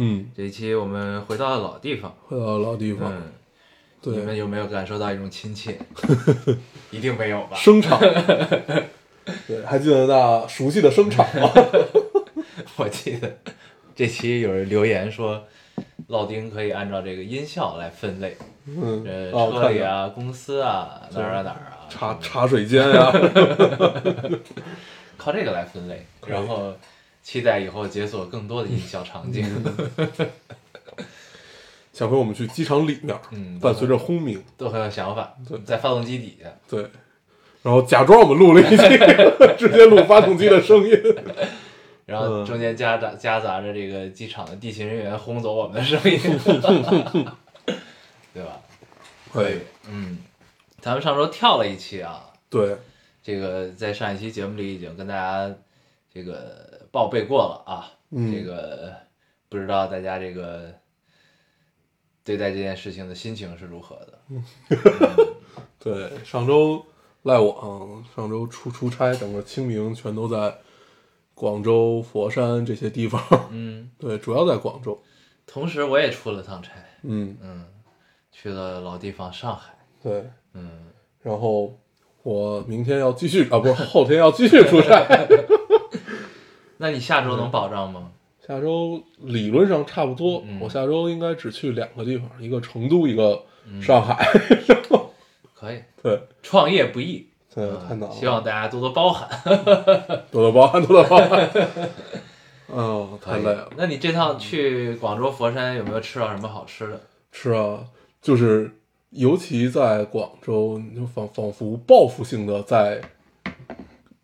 [0.00, 3.22] 嗯，这一期我们回到了老地方，回到老地方，嗯，
[4.02, 5.76] 你们，有没有感受到一种亲切？
[6.92, 7.56] 一定没有吧？
[7.58, 7.98] 声场，
[9.48, 11.50] 对，还记得那熟悉的声场吗？
[12.78, 13.38] 我记得
[13.96, 15.42] 这期有人留言说，
[16.06, 18.36] 老丁可以按照这个音效来分类，
[18.66, 23.10] 嗯呃，，哦，车里啊、公司啊、哪儿啊哪儿啊，茶茶水间呀，
[25.16, 26.72] 靠这个来分类，然后
[27.28, 29.44] 期待以后解锁更多的音效场景。
[31.92, 36.80] 下回我们去机场里面，嗯，伴随着轰鸣，都很有想法对，在发动机底下，对，
[37.62, 38.76] 然后假装我们录了一期，
[39.58, 40.98] 直接录发动机的声音，
[42.06, 42.46] 然后嗯。
[42.46, 46.18] 中间夹杂夹杂着这个机场的地勤人员轰走我们的声音，
[48.32, 48.58] 对吧？
[49.30, 50.16] 可以，嗯，
[50.80, 52.74] 咱们上周跳了一期啊，对，
[53.22, 55.54] 这个在上一期节目里已经跟大家
[56.14, 58.32] 这个报备过了啊，嗯。
[58.32, 58.94] 这个
[59.48, 60.74] 不知道大家这个
[62.22, 64.18] 对待这件事情的心情是如何的？
[65.78, 66.84] 对，上周
[67.22, 70.58] 赖我，上周出出差，整个清明全都在
[71.34, 75.02] 广州、佛山这些地方，嗯， 对，主要在广州，
[75.46, 76.72] 同时我也出了趟差，
[77.02, 77.66] 嗯，嗯，
[78.30, 79.72] 去了老地方上海，
[80.02, 80.92] 对，嗯，
[81.22, 81.72] 然后
[82.22, 85.06] 我明天要继续啊，不是后天要继续出差。
[86.78, 88.10] 那你下周能保障吗？
[88.46, 93.42] 下周理论上差不多，嗯我下周应该只去两个地方，一个成都，一个
[93.82, 94.26] 上海。
[95.54, 99.28] 可以，对创业不易，对，嗯太难了，希望大家多多包涵。
[100.32, 101.50] 多多包涵，多多包涵。
[102.72, 107.00] 嗯，太累了，那你这趟去广州、佛山有没有吃到什么好吃的？
[107.32, 107.84] 是啊，
[108.22, 108.70] 就是
[109.10, 113.00] 尤其在广州，你就仿仿佛报复性的在，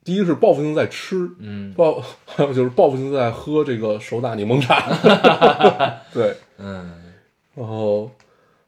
[0.04, 4.92] 第一是报复性在吃，嗯报还有就是报复性在喝这个手打柠檬茶。
[6.12, 6.92] 对，嗯
[7.54, 8.10] 然后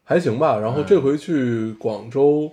[0.03, 0.59] 还行吧。
[0.59, 2.51] 然后这回去广州，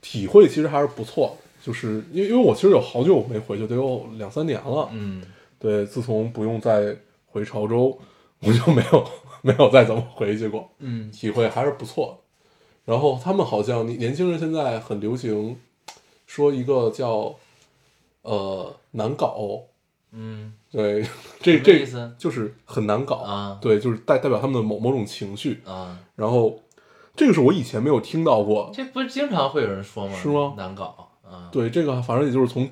[0.00, 4.88] 体会其实还是不错，就是因为因为我其实有好久没回去，得有两三年了。
[4.92, 5.22] 嗯
[5.58, 6.96] 对，自从不用再
[7.26, 7.98] 回潮州，
[8.40, 9.04] 我就没有
[9.42, 12.18] 没有再怎么回去过，嗯体会还是不错
[12.86, 12.92] 的。
[12.92, 15.56] 然后他们好像年年轻人现在很流行
[16.26, 17.34] 说一个叫
[18.22, 19.36] 呃难搞，
[20.12, 21.04] 嗯，对，
[21.40, 22.14] 这这意思？
[22.18, 23.16] 就是很难搞。
[23.16, 23.58] 啊。
[23.60, 25.62] 对，就是代代表他们的某某种情绪。
[25.64, 26.60] 啊，然后
[27.16, 30.14] 这个是我以前没有听到过，这不是经常会有人说吗？
[30.14, 30.54] 是吗？
[30.56, 31.10] 难搞。
[31.24, 31.48] 啊。
[31.52, 32.70] 对这个反正也就是从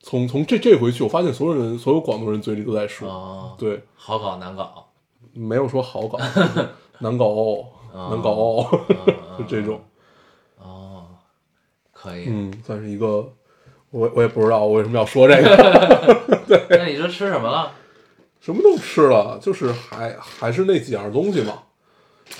[0.00, 4.88] 从从这这回去，我发现所有人所有广东人嘴里都在说，哦，对，好搞难搞，
[5.32, 6.18] 没有说好搞，
[7.00, 7.26] 难搞。
[7.26, 7.66] 哦，
[8.10, 8.30] 难搞。
[8.30, 8.80] 哦，
[9.38, 9.80] 就这种，
[10.58, 11.06] 哦，
[11.92, 12.24] 可以。
[12.26, 13.32] 嗯，算是一个，
[13.92, 17.70] 我我也不知道我为什么要说这个， 对那你说吃什么了？
[18.40, 21.62] 什么都吃了，就是还还是那几样东西嘛，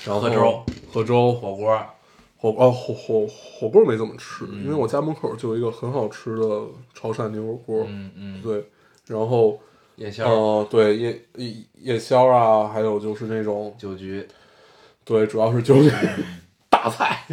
[0.05, 1.79] 然后喝粥，喝粥，火锅。
[2.35, 6.43] 火哦火火火锅没怎么吃，嗯因为我家门口就有一个很好吃的
[6.93, 8.65] 潮汕牛肉锅，嗯嗯，对，
[9.07, 9.57] 然后
[9.95, 14.27] 夜宵、呃对夜夜夜宵啊，还有就是那种酒局。
[15.05, 15.89] 对，主要是酒局
[16.69, 17.25] 大菜，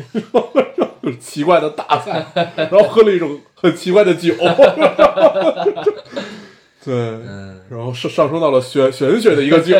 [1.10, 2.24] 就是奇怪的大菜，
[2.56, 4.32] 然后喝了一种很奇怪的酒，
[6.84, 9.76] 对，嗯，然后上上升到了玄玄学的一个酒，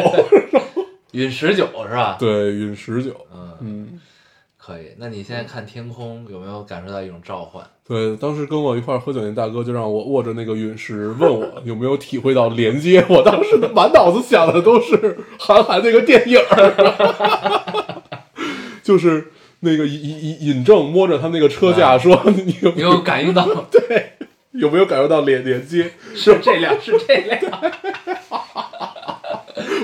[1.13, 2.17] 陨石酒是吧？。
[2.19, 4.01] 对，陨石酒，嗯，嗯，
[4.59, 4.89] 可以。
[4.99, 7.65] 那你现在看天空有没有感受到一种召唤？
[7.87, 18.03] 对，当时跟我一块儿喝酒那大哥就让我握着那个陨石，问我 有没有体会到连接，我当时满脑子想的都是韩寒那个电影儿，
[18.83, 23.47] 就是那个尹尹尹正摸着他那个车架说：“你有没有感应到？
[23.71, 24.13] 对，
[24.53, 25.91] 有没有感受到连连接？
[26.15, 27.39] 是这辆，是这辆。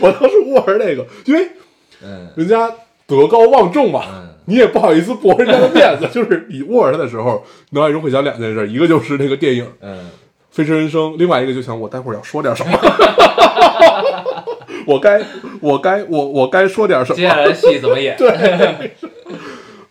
[0.00, 1.49] 我当时握着那个，因为
[2.02, 2.70] 嗯人家
[3.06, 10.11] 德高望重嘛，嗯你也不好意思驳人家的面子，就是你握着它的时候，脑海中会想两件事，一个就是那个电影《嗯，
[10.50, 12.78] 飞驰人生》，另外一个就想我待会儿要说点什么，
[14.87, 15.20] 我该
[15.61, 18.17] 我该我我该说点什么，接下来戏怎么演？
[18.17, 18.93] 对，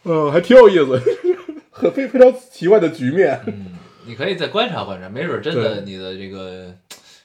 [0.05, 1.01] 嗯，还挺有意思，
[1.71, 3.73] 很非非常奇怪的局面，嗯，
[4.05, 6.73] 你可以再观察观察，没准真的你的这个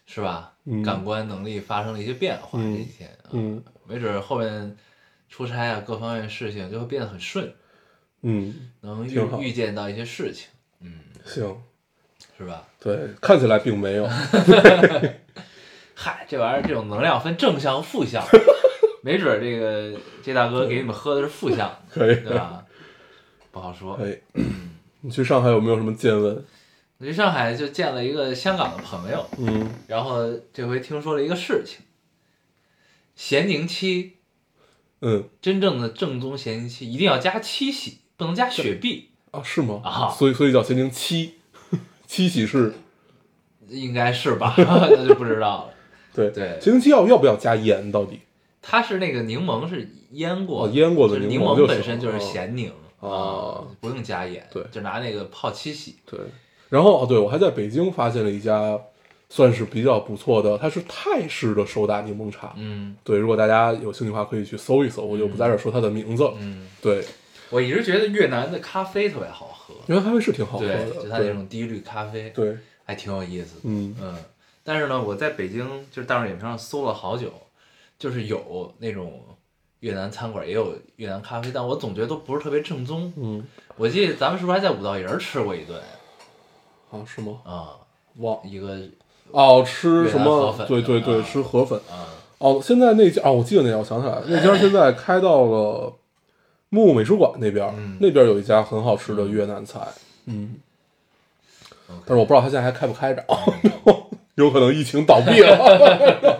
[0.06, 0.53] 是吧？
[0.67, 2.59] 嗯感官能力发生了一些变化。
[2.61, 4.77] 嗯这几天，啊嗯，没准后面
[5.29, 7.53] 出差啊各方面事情就会变得很顺，
[8.23, 10.49] 嗯，能预预见到一些事情，
[10.83, 10.93] 嗯
[11.25, 11.56] 行，
[12.38, 12.65] 是吧？
[12.79, 14.06] 对，看起来并没有
[15.94, 18.23] 嗨，这玩意儿这种能量分正向负向，
[19.03, 22.65] 没准这个这大哥给你们喝的是负向，可以，对吧？
[23.50, 23.94] 不好说。
[23.94, 24.19] 哎。
[25.02, 26.44] 你去上海有没有什么见闻？
[26.99, 31.79] 我去上海就见了一个香港的朋友，嗯，然后这回听说了一个事情，
[33.17, 34.17] 咸宁七
[35.00, 39.81] 嗯，真正的正宗咸宁七一定要加七喜，不能加雪碧，啊，是吗？
[39.82, 41.37] 啊所以所以叫咸宁七，
[42.06, 42.75] 七喜是，
[43.69, 44.55] 应该是吧？
[44.58, 45.75] 那就不知道了。
[46.14, 47.91] 对对咸宁七要要不要加盐？
[47.91, 48.20] 到底？
[48.61, 55.97] 它是那个柠檬是腌过腌过的就是柠檬本身就是咸宁哦不用加盐，对就拿那个泡七喜。
[56.05, 56.19] 对，
[56.69, 58.79] 然后哦，对我还在北京发现了一家
[59.29, 62.52] 算是比较不错的，它是泰式的手打柠檬茶。
[62.56, 66.29] 嗯对，如果大家有兴趣的话，可以去搜一搜，我就不在这儿说它的名字。
[66.38, 67.05] 嗯，对，
[67.50, 73.61] 我一直觉得越南的咖啡特别好喝，越南咖啡是挺好喝，的，就它那种低滤咖啡，对，还挺有意思的。
[73.64, 74.17] 嗯嗯，
[74.62, 77.32] 但是呢，我在北京就是大众点评上搜了好久，
[77.99, 79.23] 就是有那种
[79.81, 83.12] 越南餐馆也有越南咖啡，但我总觉得都不是特别正宗。
[83.17, 83.44] 嗯，
[83.77, 85.81] 我记得咱们是不是还在五道营吃过一顿
[86.91, 87.38] 啊，是吗？
[87.44, 87.77] 啊？
[88.17, 88.77] 忘一个
[89.31, 90.55] 哦，吃什么？
[90.69, 91.79] 对对对，啊吃河粉。
[91.91, 95.93] 啊，哦，现在那家哦，我记得那家，我想起来了，那家现在开到了
[96.69, 99.81] 木美术馆那边，嗯那边有一家很好吃的越南菜。
[100.26, 100.56] 嗯
[102.06, 103.25] 但是我不知道他现在还开不开着，
[104.37, 106.40] 有可能疫情倒闭了。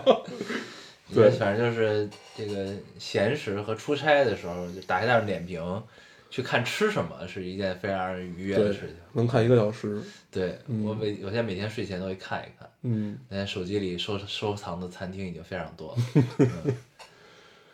[1.15, 5.83] 对反正就是这个闲时和出差的时候，就打开大众点评
[6.29, 10.01] 去看吃什么，是一件非常让人愉悦的事情。，能看一个小时。
[10.31, 12.69] 对嗯我每我现在每天睡前都会看一看。
[12.83, 15.97] 嗯，现在手机里收收藏的餐厅已经非常多了，
[16.39, 16.75] 嗯、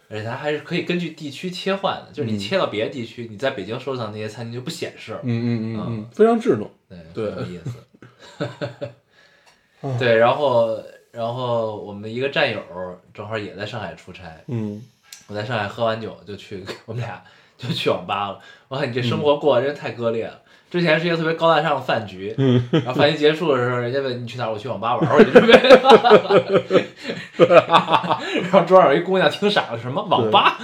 [0.09, 6.69] 而且它还是可以根据地区切换的，就是你切到别的地区，你在北京收藏那些餐厅就不显示了，嗯嗯嗯嗯，非常智能。
[6.89, 8.89] 对，对很有意思。
[9.99, 10.81] 对，然后
[11.17, 12.61] 然后我们一个战友
[13.11, 14.79] 正好也在上海出差，嗯，
[15.25, 17.23] 我在上海喝完酒就去，我们俩
[17.57, 18.39] 就去网吧了。
[18.67, 20.39] 我看你这生活过得真是太割裂了。
[20.69, 25.53] 之前是一个特别高大上的饭局，嗯然后饭局结束的时候，人家问你去哪儿，我去网吧玩会儿去，准备。
[28.41, 30.59] 然后桌上有一姑娘听傻了，什么网吧？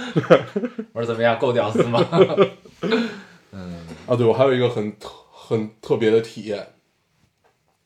[0.94, 2.00] 我说怎么样，够屌丝吗？
[3.50, 6.64] 嗯啊，对，我还有一个很特很特别的体验。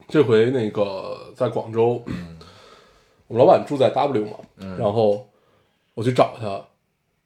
[0.07, 2.05] 这回那个在广州，
[3.29, 4.39] 我们老板住在 W 嘛，
[4.79, 5.29] 然后
[5.95, 6.61] 我去找他，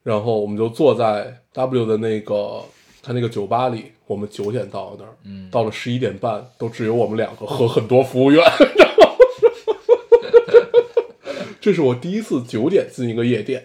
[0.03, 2.61] 然后我们就坐在 W 的那个
[3.03, 8.45] 他那个酒吧里，我们九点到那儿，嗯到了十一点半都只有我们两个和很多服务员，
[11.61, 13.63] 这是我第一次九点进一个夜店，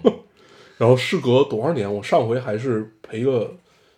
[0.78, 3.54] 然后事隔多少年，我上回还是陪个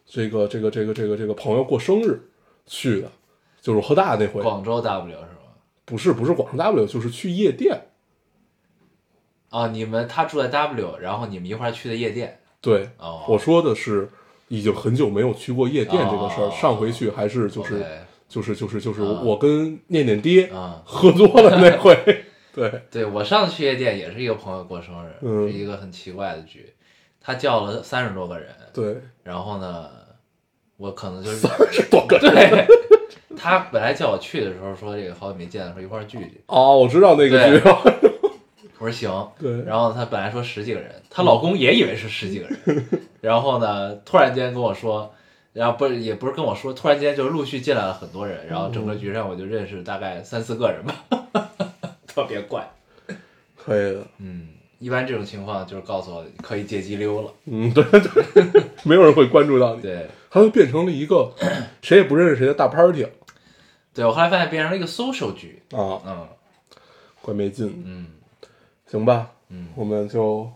[0.07, 2.21] 这个这个这个这个这个朋友过生日
[2.67, 3.13] 去的，
[3.63, 5.40] 就是喝大那回，广州 W 是吗？
[5.91, 7.89] 不是不是广州 W，就是去夜店，
[9.51, 12.41] 啊，你们他住在 W，然后你们一块儿去的夜店。
[12.61, 14.09] 对，哦，我说的是
[14.49, 17.85] 已经很久没有去过夜店这个事儿，哦上回去还是就是。
[18.31, 26.73] 就是就是就是啊我跟念念爹啊，喝多了那 回，对，对我上次去夜店也是一个朋友过生日，嗯是一个很奇怪的局，
[27.21, 29.91] 他叫了三十多个人，对，然后呢，
[30.77, 32.67] 我可能就是三十多个人对，
[33.37, 37.61] 他本来叫我去的时候说这个好久没见了，说一块儿聚聚，哦，我知道那个对。
[37.61, 37.69] 剧，
[38.79, 42.87] 我说行，对，然后他本来说十几个人，她老公也以为是十几个人，
[43.21, 45.13] 然后呢，突然间跟我说。
[45.53, 50.95] 然后不是也不是跟我说，突然间就陆续进来了很多人，然后整个局上我就认识大概三四个人吧，
[52.07, 52.65] 特别怪。
[53.57, 54.47] 可以的，嗯，
[54.79, 57.33] 一般这种情况就是告诉我可以借机溜了。
[57.47, 61.29] 嗯，对对，没有人会关注到你，对，它就变成了一个
[61.83, 63.05] 谁也不认识谁的大 party
[63.93, 65.63] 对我后来发现变成了一个 social 局。
[65.73, 66.29] 啊，嗯
[67.23, 68.07] 怪没劲，嗯，
[68.87, 70.51] 行吧，嗯我们就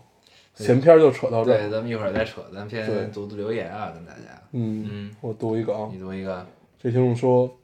[0.55, 4.41] 闲篇就扯到这对，咱们一会儿再扯，咱们先读读留言啊，跟大家。
[4.51, 6.45] 嗯嗯，我读一个啊，你读一个。
[6.81, 7.55] 这听众说，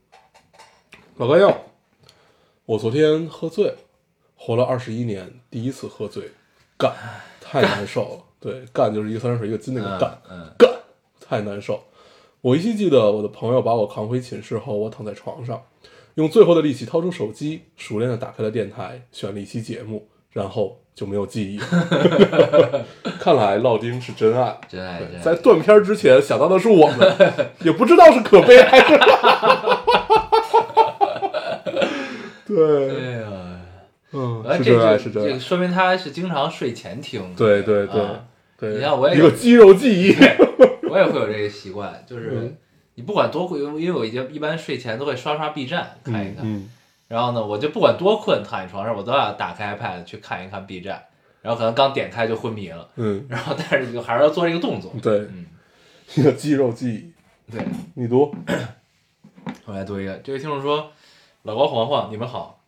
[1.17, 1.55] 老干药，
[2.65, 3.77] 我昨天喝醉了，
[4.35, 6.29] 活了二十一年，第一次喝醉，
[6.77, 6.93] 干，
[7.39, 8.23] 太难受了。
[8.39, 10.69] 对，干就是一个三点水一个金那个干，嗯干，
[11.19, 11.83] 太难受。
[12.41, 15.61] 我依稀记得我的朋友把我扛回寝室后，我躺在床上，
[16.15, 22.85] 用最后的力气掏出手机，熟练的打开了电台，选了一期节目，然后就没有记忆了。
[23.21, 24.57] 看来老丁是真爱。
[24.67, 25.21] 真爱真爱。
[25.21, 27.15] 在断片儿之前想到的是我们，
[27.63, 28.97] 也不知道是可悲还是。
[32.47, 33.27] 对，哎呀，
[34.13, 35.39] 嗯，哎，是这真爱，就是这个真爱。
[35.39, 37.21] 说明他是经常睡前听。
[37.37, 38.25] 对对对啊
[38.57, 40.15] 对，你看我也有一个肌肉记忆，
[40.91, 42.57] 我也会有这个习惯，就是嗯
[42.95, 46.69] 你不管多困，因为我已经一般睡前都会刷刷 B 站看一看，嗯，
[47.07, 51.01] 然后呢，我就不管多困，躺在床上我都要打开 iPad 去看一看 B 站，
[51.41, 55.45] 然后可能刚点开就昏迷了，嗯然后但是就还是要做这个动作嗯，，对，嗯，
[56.15, 57.51] 一个肌肉记忆。
[57.51, 57.65] 对。
[57.95, 58.33] 你读，
[59.65, 60.91] 我来读一个，这位听众说
[61.43, 62.61] ：“老高、黄黄，你们好，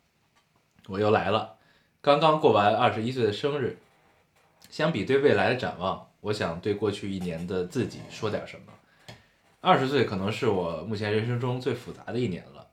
[0.88, 1.54] 我又来了。
[2.00, 3.78] 刚刚过完二十一岁的生日，
[4.68, 8.72] 相比对未来的展望，我想对过去一年的自己说点什么。
[9.60, 12.66] 二十岁可能是我目前人生中最复杂的一年了，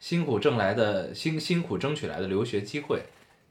[0.00, 3.02] 辛苦挣来的辛辛苦争取来的留学机会，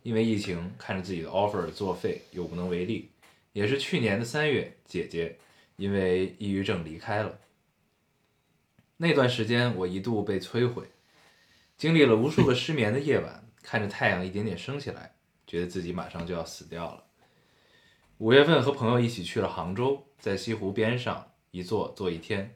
[0.01, 3.11] 因为疫情看着自己的 offer 作废又无能为力，
[3.51, 5.37] 也是去年的三月，姐姐
[5.75, 7.37] 因为抑郁症离开了。”
[8.97, 10.85] 那段时间，我一度被摧毁，
[11.77, 15.13] 经历了无数个失眠的夜晚，看着太阳一点点升起来，
[15.45, 17.03] 觉得自己马上就要死掉了。
[18.19, 22.55] 五月份和朋友一起去了杭州，在西湖边上一坐坐一天，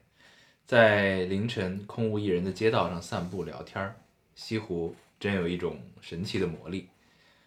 [0.64, 3.96] 在凌晨空无一人的街道上散步聊天儿。
[4.36, 6.88] 西湖真有一种神奇的魔力，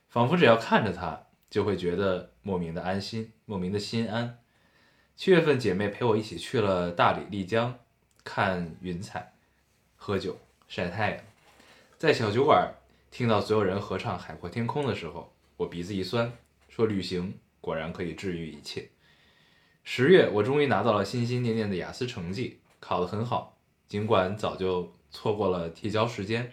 [0.10, 4.38] 仿佛只要看着它，就会觉得莫名的安心，莫名的心安。
[5.16, 7.80] 七月份，姐妹陪我一起去了大理、丽江，
[8.26, 9.32] 看云彩、
[9.96, 10.38] 喝酒、
[10.68, 11.24] 晒太阳。
[11.98, 12.74] 在小酒馆
[13.10, 16.34] 听到所有人合唱《海阔天空》的时候，我鼻子一酸，
[16.68, 18.90] 说旅行果然可以治愈一切。
[19.84, 23.58] 十月，我终于拿到了心心念念的雅思成绩，考得很好。
[23.88, 26.52] 尽管早就错过了提交时间，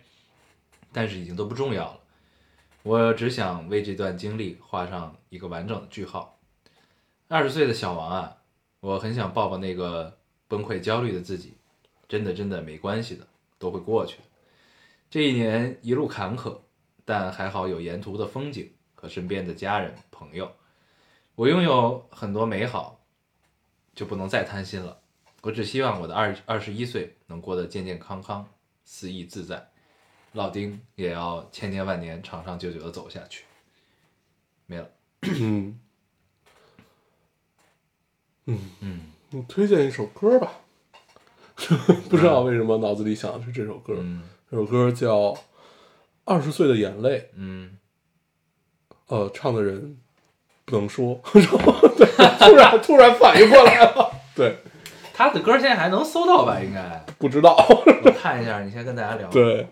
[0.93, 2.01] 但是已经都不重要了。
[2.83, 6.39] 我只想为这段经历画上一个完整的句号。
[7.29, 8.37] 二十岁的小王啊，
[8.81, 11.55] 我很想抱抱那个崩溃焦虑的自己，
[12.09, 13.27] 真的真的没关系的，
[13.59, 14.25] 都会过去的。
[15.11, 16.59] 这一年一路坎坷，
[17.05, 20.51] 但还好有沿途的风景和身边的家人朋友。
[21.39, 23.01] 我拥有很多美好，
[23.95, 25.01] 就不能再贪心了。
[25.43, 28.45] 我只希望我的二二十一岁能过得健健康康、
[28.85, 29.71] 肆意自在，
[30.33, 33.45] 老丁也要千年万年、长长久久的走下去。
[34.67, 34.91] 没了，
[35.23, 35.81] 嗯。
[38.47, 38.71] 嗯。
[38.81, 40.53] 嗯，你推荐一首歌吧。
[42.11, 44.29] 不知道为什么脑子里想的是这首歌，嗯。
[44.51, 45.17] 这首歌叫
[46.25, 47.79] 《二十岁的眼泪》，嗯，
[49.07, 50.01] 呃，唱的人
[50.69, 51.19] 不能说，
[51.97, 52.07] 对，
[52.39, 54.57] 突然突然反应过来了， 对，
[55.15, 56.61] 他的歌现在还能搜到吧？
[56.63, 57.57] 应该，不知道，
[58.05, 58.63] 我看一下。
[58.63, 59.67] 你先跟大家聊，对，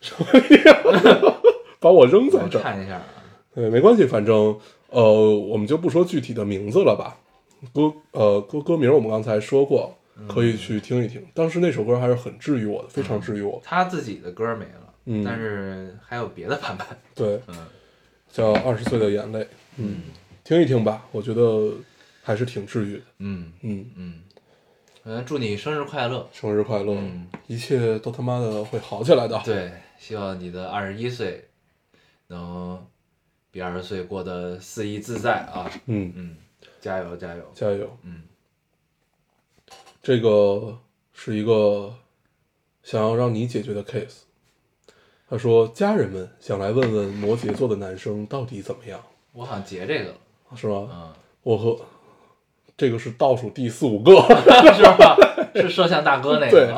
[0.00, 0.26] 什么
[0.64, 1.34] 呀？
[1.80, 3.04] 把我扔在这儿，看一下啊。
[3.54, 4.56] 对，没关系，反正
[4.90, 5.02] 呃，
[5.36, 7.16] 我们就不说具体的名字了吧。
[7.74, 9.92] 歌呃歌歌名我们刚才说过，
[10.28, 11.26] 可以去听一听。
[11.34, 13.60] 当时那首歌还是很治愈我的，非常治愈我。
[13.64, 16.86] 他自己的歌没了，嗯但是还有别的版本。
[17.14, 17.56] 对，嗯
[18.30, 19.40] 叫《二十岁的眼泪》，
[19.78, 20.02] 嗯，
[20.46, 21.72] 听一听吧，我觉得
[22.22, 23.02] 还是挺治愈的。
[23.18, 24.22] 嗯嗯，嗯，
[25.02, 26.28] 嗯，祝你生日快乐。
[26.32, 29.42] 生日快乐，嗯一切都他妈的会好起来的。
[29.44, 31.48] 对，希望你的二十一岁
[32.28, 32.80] 能
[33.50, 35.68] 比二十岁过得肆意自在啊！
[35.86, 36.36] 嗯，嗯，
[36.80, 37.50] 加油加油！
[37.52, 37.98] 加油。
[38.04, 38.22] 嗯
[40.00, 40.78] 这个
[41.12, 41.92] 是一个
[42.84, 44.18] 想要让你解决的 case。
[45.28, 50.18] 他说，家人们想来问问摩羯座的男生到底怎么样，我好像截这个了，
[50.54, 50.88] 是吗？
[50.92, 51.12] 嗯，
[51.42, 51.78] 我和
[52.76, 54.12] 这个是倒数第四五个，
[54.74, 55.16] 是吧？
[55.56, 56.68] 是摄像大哥那个对？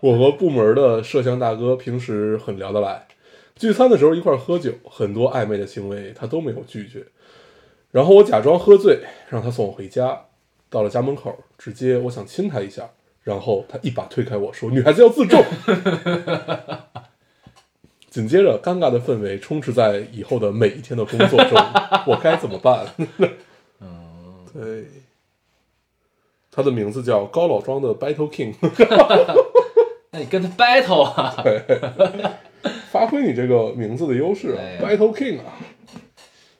[0.00, 3.06] 我和部门的摄像大哥平时很聊得来，
[3.54, 7.06] 聚餐的时候一块喝酒，很多暧昧的行为他都没有拒绝。
[7.92, 10.22] 然后我假装喝醉，让他送我回家。
[10.68, 12.90] 到了家门口，直接我想亲他一下，
[13.22, 15.40] 然后他一把推开我说：“女孩子要自重。”
[18.16, 21.58] 紧接着，尴尬的氛围充斥在以后的每一天的工作中，
[22.08, 22.86] 我该怎么办？
[23.78, 24.86] 嗯，对，
[26.50, 28.54] 他的名字叫高老庄的 Battle King。
[30.12, 31.42] 那你跟他 battle 啊？
[31.44, 31.62] 对
[32.90, 35.52] 发挥你这个名字的优势啊哎，Battle King 啊，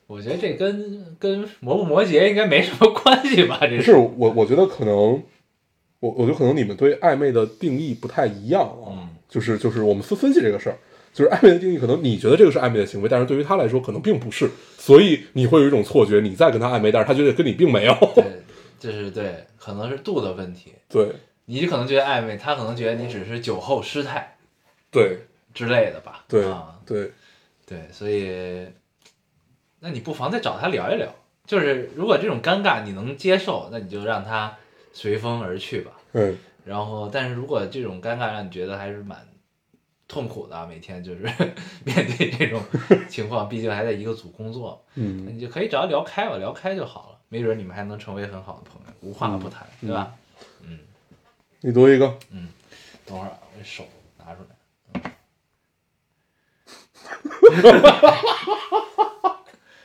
[0.05, 3.57] 我觉得这跟跟摩不摩羯应该没什么关系吧？
[3.61, 5.23] 这不是我，我觉得可能，
[6.01, 10.77] 我我觉得可能你们对暧昧的定义不太一样啊，嗯就是就是我们分分析这个事儿，
[11.17, 14.47] 就是暧昧的定义，可能你觉得这个是暧昧的行为，但是对于他来说可能并不是，
[14.77, 18.23] 所以你会有一种错觉，你在跟他暧昧，但是他觉得跟你并没有，对，
[18.77, 20.73] 就是对，可能是度的问题。
[20.87, 21.11] 对
[21.45, 24.37] 你可能觉得暧昧，他可能觉得你只是酒后失态
[24.91, 25.17] 对
[25.55, 26.23] 之类的吧？
[26.27, 27.11] 对啊，对，
[27.65, 28.67] 对，所以，
[29.79, 31.11] 那你不妨再找他聊一聊。
[31.47, 34.55] 就是如果这种尴尬你能接受，那你就让他
[34.93, 35.93] 随风而去吧。
[36.13, 39.17] 嗯然后，但是如果这种尴尬让你觉得还是蛮
[40.07, 41.21] 痛苦的啊，每天就是
[41.83, 42.61] 面对这种
[43.09, 47.17] 情况，毕竟还在一个组工作，嗯你就可以只要聊开吧，聊开就好了。
[47.29, 50.13] 没准你们还能成为很好的朋友，无话不谈，对吧？
[50.63, 50.79] 嗯
[51.59, 52.47] 你读一个，嗯
[53.05, 53.85] 等会儿啊我这手
[54.17, 54.47] 拿出来。
[54.93, 55.01] 嗯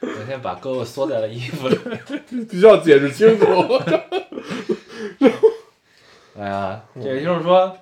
[0.03, 1.79] 我先把胳膊缩在了衣服里。
[2.49, 3.45] 必须要解释清楚。
[6.39, 7.77] 哎呀，这位听众说，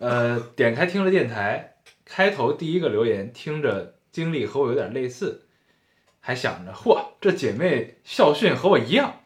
[0.00, 1.74] 呃，点开听了电台，
[2.06, 5.42] 开头第一个留言听着经历和我有点类似，
[6.20, 9.20] 还想着，嚯，这姐妹校训和我一样，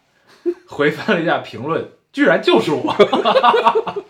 [0.67, 2.93] 回翻了一下评论，居然就是我，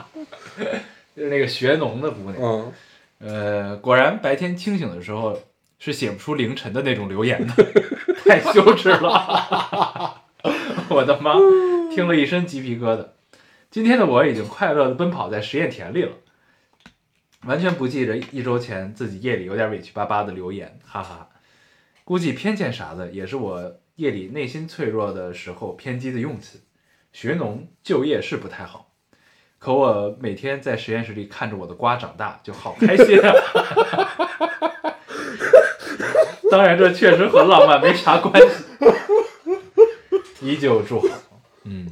[1.15, 2.37] 就是那个学农的姑娘。
[2.43, 2.73] 嗯，
[3.19, 5.39] 呃，果然白天清醒的时候
[5.79, 7.55] 是写不出凌晨的那种留言的，
[8.25, 10.23] 太羞耻了！
[10.89, 11.35] 我的妈，
[11.95, 13.09] 听了一身鸡皮疙瘩。
[13.71, 16.13] 今天的我已经快乐的奔跑在实验田里了，
[17.47, 21.29] 完全不记着一周前自己夜里有点委屈巴巴的留言，哈哈。
[22.05, 26.61] 估计偏见啥的也是我夜里内心脆弱的时候偏激的用词。
[27.13, 28.93] 学农就业是不太好，
[29.59, 33.33] 可我每天在实验室里看着我的瓜长大，就好开心啊！
[36.51, 38.65] 当然，这确实和浪漫没啥关系。
[40.41, 41.09] 依旧祝好，
[41.65, 41.87] 嗯。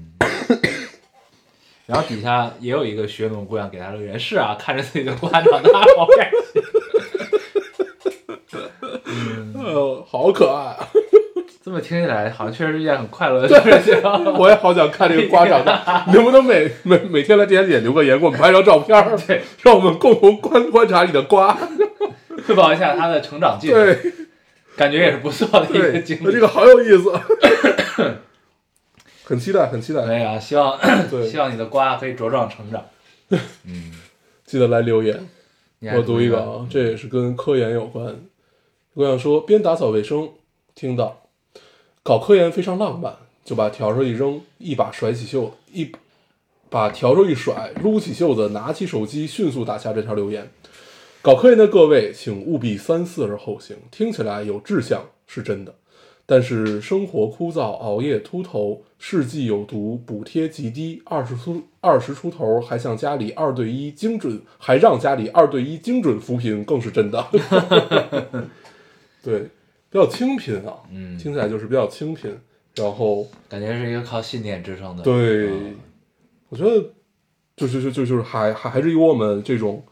[1.92, 6.62] 然后底下也有一个学农姑娘给他留言：“是啊，看着自己的瓜长大，好开心。
[9.62, 10.88] 呃，好可爱啊！”
[11.62, 14.02] 这么听起来，好像确实是一件很快乐的事情。
[14.38, 21.54] 我也好想看这个瓜长大， 能不能每每每天来点点留个言，给我们拍张照片儿， 对，让我们共同观观察你的瓜。
[22.49, 23.99] 汇报一下他的成长进程，对
[24.76, 26.32] 感觉也是不错的一个对，经历。
[26.32, 27.12] 这个好有意思，
[29.32, 30.04] 很期待，很期待。
[30.04, 32.84] 哎呀，希望对 希望你的瓜可以茁壮成长。
[33.64, 33.90] 嗯，
[34.44, 35.26] 记得来留言。
[35.80, 38.14] 我读一个个啊，这也是跟科研有关。
[38.92, 40.28] 我想说，边打扫卫生，
[40.74, 41.22] 听到
[42.02, 45.90] 搞科研非常浪漫，就把笤帚一扔，一把甩起袖，一
[46.68, 50.50] 把笤帚一甩，撸起袖子，拿起手机，迅速打下这条留言。
[51.23, 53.78] 搞科研的各位，请务必三思而后行。
[53.90, 55.75] 听起来有志向是真的，
[56.26, 67.26] 但是生活枯燥，熬夜秃头，试剂有毒，补贴极低，二十出二十出头还向家里二对一精准，还让家里二对一精准扶贫，更是真的。
[69.21, 69.41] 对，
[69.91, 72.30] 比较清贫啊，嗯听起来就是比较清贫。
[72.76, 75.02] 然后，感觉是一个靠信念支撑的。
[75.02, 75.75] 对，嗯
[76.49, 76.93] 我觉得
[77.56, 79.84] 就是就就就是还还还是以我们这种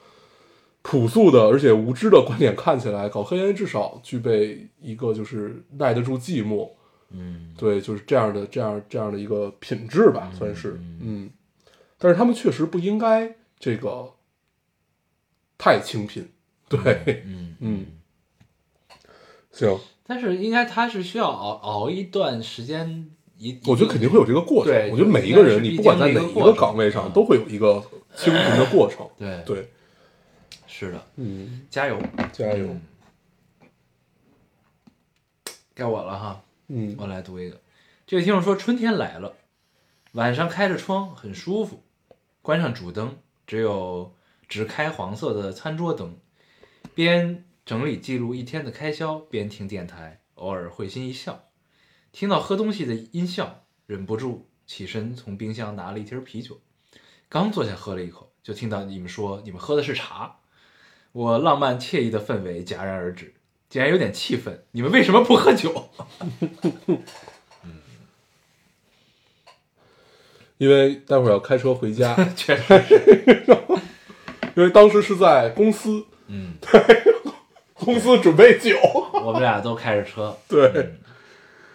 [0.82, 6.70] 朴素的而且无知的观点看起来，搞科研至少具备一个就是耐得住寂寞，
[7.10, 11.30] 嗯，对，就是这样的这样这样的一个品质吧，算是嗯嗯。
[11.98, 14.14] 但是他们确实不应该这个
[15.58, 16.28] 太清贫，
[16.68, 17.86] 对， 嗯嗯，
[19.52, 24.72] 行，但是应该他是需要熬熬一段时间，一我觉得肯定会有这个过程。
[24.72, 27.82] 对我觉得每一个人，你不管在哪一个岗位上，都会有一个
[28.16, 29.06] 清贫的过程。
[29.18, 29.42] 对。
[29.44, 29.68] 对，
[30.66, 32.00] 是的，嗯，加油
[32.32, 32.80] 加油，嗯。
[35.74, 37.60] 该我了哈，嗯我来读一个。
[38.06, 39.34] 这位听众说春天来了，
[40.12, 41.82] 晚上开着窗很舒服，
[42.42, 44.14] 关上主灯，只有
[44.48, 46.16] 只开黄色的餐桌灯，
[46.94, 51.42] 边整理记录一天的开销，边听电台，偶尔会心一笑，
[52.12, 56.60] 听到喝东西的音效，忍不住起身从冰箱拿了一瓶啤酒，
[57.28, 60.38] 刚坐下喝了一口，就听到你们说你们喝的是茶，
[61.10, 63.34] 我浪漫惬意的氛围戛然而止，
[63.70, 65.88] 竟然有点气愤，你们为什么不喝酒？
[70.58, 73.42] 因为待会儿要开车回家， 确实是，
[74.54, 77.02] 因为当时是在公司，嗯，对
[77.72, 78.76] 公司准备酒，
[79.24, 80.96] 我们俩都开着车，对，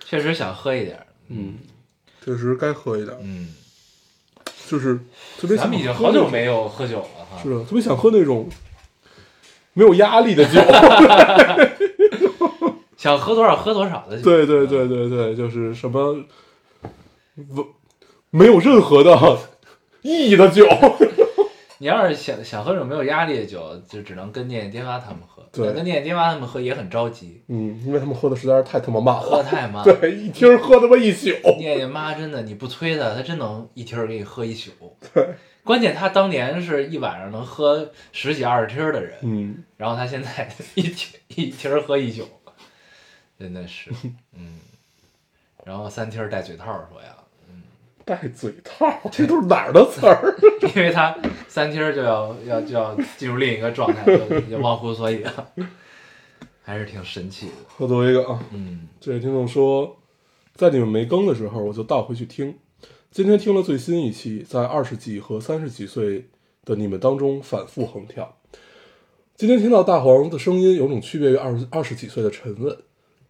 [0.05, 1.57] 确实想喝一点，嗯，
[2.23, 3.55] 确实该喝一点，嗯，
[4.69, 4.99] 就是
[5.39, 8.47] 特别想咱们已经好久没有喝酒了哈，是的，特别想喝那种
[9.75, 10.59] 没有压力的酒，
[12.97, 16.17] 想喝多少喝多少的酒，对对对对对，就是什么
[17.53, 17.67] 不
[18.31, 19.37] 没有任何的
[20.01, 20.65] 意义的酒，
[21.77, 25.73] 你要是想想喝这种没有压力的酒，就只能跟念念爹妈他们喝，对。
[25.73, 29.21] 跟念念爹妈他们喝也很着急，嗯，因为他们喝的实在是太他妈慢了。
[29.21, 34.71] 喝，太慢， 对，一听喝他妈一宿，念念妈真的你不催他，他真能一听给你喝一宿，
[35.13, 42.27] 对，关键他当年是一晚上能喝十几二十听的人，嗯，然后他现在一听一听喝一宿，
[43.37, 43.91] 真的是，
[44.33, 44.59] 嗯，
[45.65, 47.14] 然后三听儿戴嘴套说呀，
[48.05, 50.37] 戴嘴套，这都是哪儿的词儿？
[50.75, 55.51] 因为他三天就要要就要进入另一个状态，就就忘乎所以了，
[56.61, 57.53] 还是挺神奇的。
[57.77, 59.97] 我读一个啊，嗯这位听众说，
[60.53, 62.55] 在你们没更的时候，我就倒回去听。
[63.09, 66.27] 今天听了最新一期，在二十几和三十几岁
[66.63, 68.37] 的你们当中反复横跳。
[69.35, 72.77] 今天听到大黄的声音，有种区别于二十二十几岁的沉稳，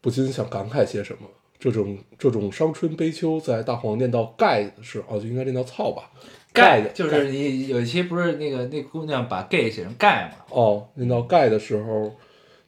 [0.02, 1.30] 不禁想感慨些什么。
[1.58, 6.10] 这种这种伤春悲秋，在大黄念到盖的时候，哦就应该念到操吧，
[6.54, 10.46] 盖的就是你有一期不是那个那姑娘把 gay 写成盖嘛？
[10.50, 12.16] 哦，念到盖的时候，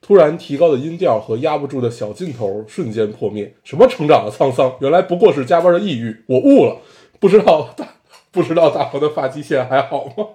[0.02, 3.54] 突然提高的音调和压不住的小劲头瞬间破灭。
[3.64, 6.24] 什么成长的沧桑，原来不过是加班的抑郁。
[6.28, 6.78] 我悟了，
[7.20, 7.88] 不知道大
[8.32, 10.28] 不知道大黄的发际线还好吗？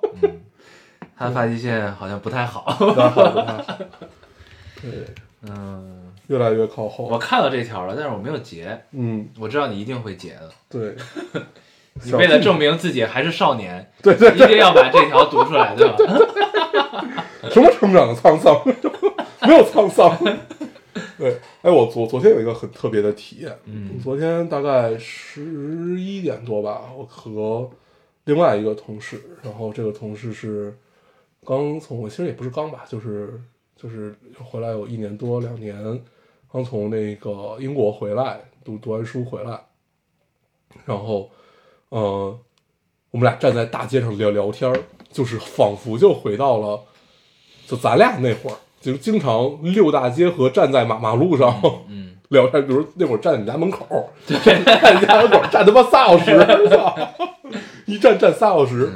[1.17, 2.67] 她的发际线好像不太好。
[4.83, 4.91] 对，
[5.43, 6.02] 嗯，
[6.33, 7.05] 越来越靠后。
[7.05, 8.81] 我看到这条了，但是我没有截。
[8.92, 10.97] 嗯，我知道你一定会截的，对。
[12.03, 15.97] 你为了证明自己还是少年， 对对一定要把这条读出来，对吧？
[17.53, 18.59] 什么成长的沧桑？
[19.47, 20.18] 没有沧桑。
[21.18, 23.55] 对，哎，我昨昨天有一个很特别的体验。
[23.66, 27.68] 嗯昨天大概十一点多吧，我和
[28.25, 30.75] 另外一个同事，然后这个同事是
[31.45, 33.38] 刚从，我其实也不是刚吧，就是
[33.77, 35.77] 就是回来有一年多两年，
[36.53, 39.59] 刚从那个英国回来，读读完书回来，
[40.85, 41.31] 然后，
[41.88, 42.38] 呃，
[43.11, 44.79] 我们俩站在大街上聊聊天儿，
[45.11, 46.79] 就是仿佛就回到了
[47.67, 51.59] 就咱俩那会儿，就是经常溜大街和站在马马路上。
[51.88, 56.95] 嗯， 聊天，比如那会儿站你家门口， 站你家门口站他妈仨小时，操
[57.87, 58.93] 一站站仨小时，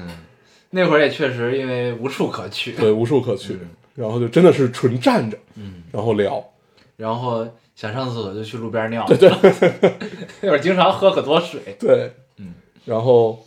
[0.69, 3.59] 那会儿也确实因为无处可去，对，无处可去，
[3.95, 6.45] 然后就真的是纯站着，嗯，然后聊，
[6.97, 9.31] 然后想上厕所就去路边尿，对对，
[10.43, 12.55] 那会儿经常喝很多水， 对，嗯，
[12.85, 13.39] 然后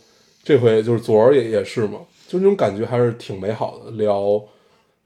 [0.42, 4.42] 这回就是昨儿也也是嘛，就那种感觉还是挺美好的，聊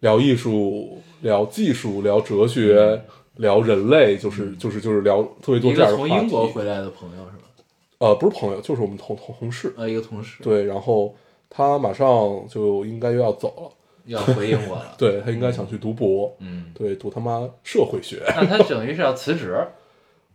[0.01, 3.01] 聊艺术，聊技术，聊哲学，
[3.37, 6.47] 聊人类，就是就是就是聊特别多一这样的话个从英国。
[6.49, 7.45] 回来的朋友是吧？
[7.99, 11.15] 呃，不是朋友，就是我们同同同事，呃，一个同事，对，然后
[11.49, 13.84] 他马上就应该又要走了。
[14.05, 18.23] 要回应我了， 对他应该想去读博，嗯，对，读他妈社会学。
[18.37, 19.67] 那他等于是要辞职，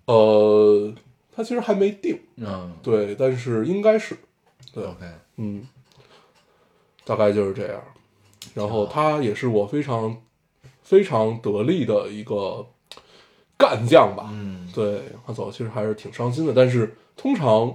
[0.06, 0.94] 呃，
[1.36, 4.18] 他其实还没定，嗯，对，但是应该是，
[4.74, 4.84] 对。
[4.84, 5.06] OK，
[5.38, 5.68] 嗯，
[7.06, 7.82] 大概就是这样。
[8.56, 10.22] 然后他也是我非常
[10.82, 12.66] 非常得力的一个
[13.58, 16.54] 干将吧，嗯，对他走其实还是挺伤心的。
[16.56, 17.74] 但是通常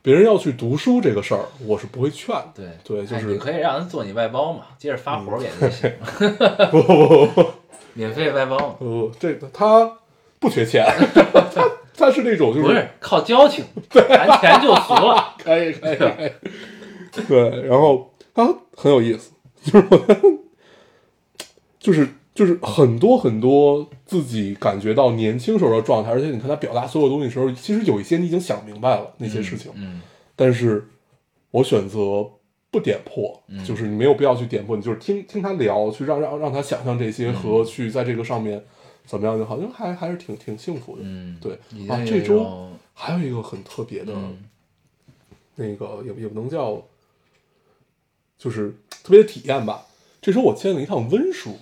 [0.00, 2.52] 别人要去读书这个事儿，我是不会劝的。
[2.54, 5.92] 对对，就是哎你可以让他做你外包嘛，接着发活儿给他就行，
[6.70, 7.50] 不不不不
[7.94, 9.98] 免费外包，不，这个他
[10.38, 10.86] 不缺钱，
[11.52, 16.30] 他他是那种就是不是靠交情，谈钱就俗了，可以可以可以，
[17.26, 19.32] 对，然后他很有意思，
[19.64, 19.98] 就是我
[21.80, 30.00] 就是就是很多很多自己感觉到年轻时候的状态，而且你看他表达所有东西的时候，其实有一些你已经想明白了那些事情，嗯，
[30.34, 30.88] 但是
[31.50, 32.28] 我选择
[32.70, 33.64] 不点破，嗯。
[33.64, 38.64] 就是你没有必要去点破，你就是听听他聊，去让让让他想象这些和去在这个上面
[39.04, 41.02] 怎么样就好，像还还是挺挺幸福的。
[41.04, 41.52] 嗯，对，
[41.88, 44.38] 啊这周还有一个很特别的，嗯。
[45.60, 46.80] 那个也也不能叫，
[48.38, 48.70] 就是
[49.02, 49.84] 特别的体验吧。
[50.22, 51.56] 这周我见了一趟温书，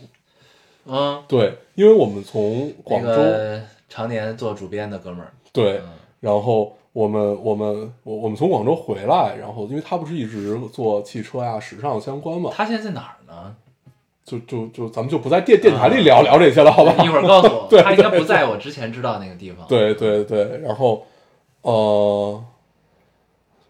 [0.87, 5.89] 嗯，对，因为我们从广州，那个常年做主编的哥们儿，对，嗯
[6.21, 13.55] 然后我们我们我我们从广州回来，然后因为他不是一直做汽车呀、时尚相关嘛，他现在在哪儿呢？
[14.25, 16.93] 就就就咱们就不在电电台里聊聊这些了，好吧？
[17.05, 19.65] 一会儿告诉我， 对他应该不在我之前知道那个地方。
[19.69, 21.07] 对对对，然后
[21.63, 22.45] 呃，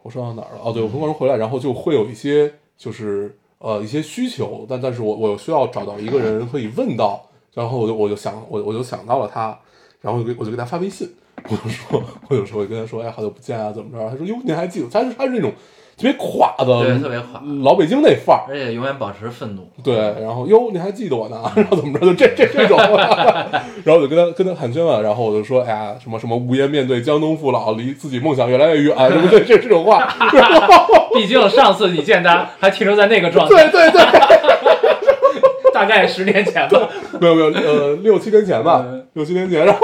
[0.03, 0.61] 我说到哪儿了？
[0.65, 7.23] 哦，对，我从广州回来，然后就会有一些就是呃一些需求，但但是我我需要找到一个人可以问到，
[7.55, 9.59] 然后我就我就想我我就想到了他，
[10.01, 11.09] 然后我就给我就给他发微信，
[11.45, 14.11] 我就说我就说我就跟他说，哎，好久不见啊，怎么着？
[14.11, 14.89] 他说哟，你还记得？
[14.91, 15.51] 他是他是那种
[15.97, 18.45] 特别垮的，对特别垮老北京那范儿。
[18.49, 19.67] 而且永远保持愤怒。
[19.83, 21.41] 对，然后哟，你还记得我呢？
[21.57, 22.05] 然后怎么着？
[22.05, 22.77] 就这这这种，
[23.83, 30.07] 然后我就跟他跟他寒暄了，然后我就说，哎呀，什么什么无颜面对江东父老，离自己梦想越来越远，什么这这这种话，
[31.21, 36.89] 毕竟上次你见他 还停留在那个状态，对对对， 大概十年前吧。
[37.21, 39.81] 没有没有，呃，六七年前吧嗯，六七年前，然后，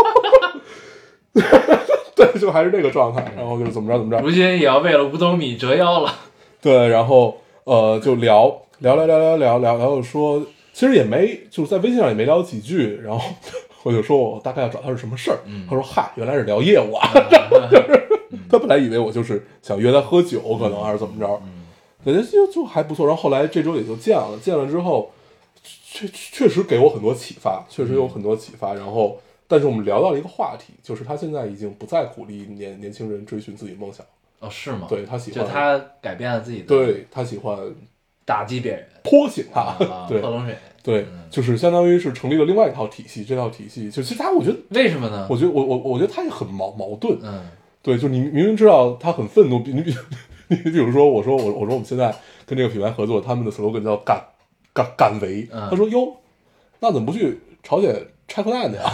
[2.15, 6.15] 对，就还是这个状态，然后就是怎么着怎么着，如今也要为了五斗米折腰了。
[6.61, 10.43] 对，然后呃，就聊聊聊聊聊聊聊，然后说，
[10.73, 13.25] 其实也没就是在微信上也没聊几句，然后
[13.83, 17.09] 我就说我大概要找他是什么事儿，他说嗨，原来是聊业务啊，
[18.53, 21.43] 他本来以为我就是想约他喝酒，可能还是怎么着，
[22.05, 23.07] 感觉就就还不错。
[23.07, 25.11] 然后后来这周也就见了，见了之后，
[25.65, 28.75] 确确实给我很多启发，确实有很多启发。
[28.75, 34.05] 然后但是我们聊到了一个话题，就是他现在已经不再鼓励年年轻人追寻自己梦想，
[34.41, 34.87] 哦，是吗？
[34.89, 37.59] 对他喜欢就他改变了自己的，对他喜欢
[38.25, 40.55] 打击别人泼醒他，啊， 对泼冷水。
[40.83, 45.29] 对，就是相当于是成立了另外一套体系，这套体系就其实他我觉得，为什么呢？
[45.31, 47.41] 我觉得我我我觉得他也很矛矛盾，嗯
[47.83, 49.95] 对，就你明明知道他很愤怒，你比
[50.49, 52.15] 你比如说，我说我我说我们现在
[52.47, 54.23] 跟这个品牌合作，他们的 slogan 叫敢
[54.73, 56.17] 敢敢为，嗯他说哟，
[56.81, 57.95] 那怎么不去朝鲜
[58.29, 58.93] 拆核弹去啊？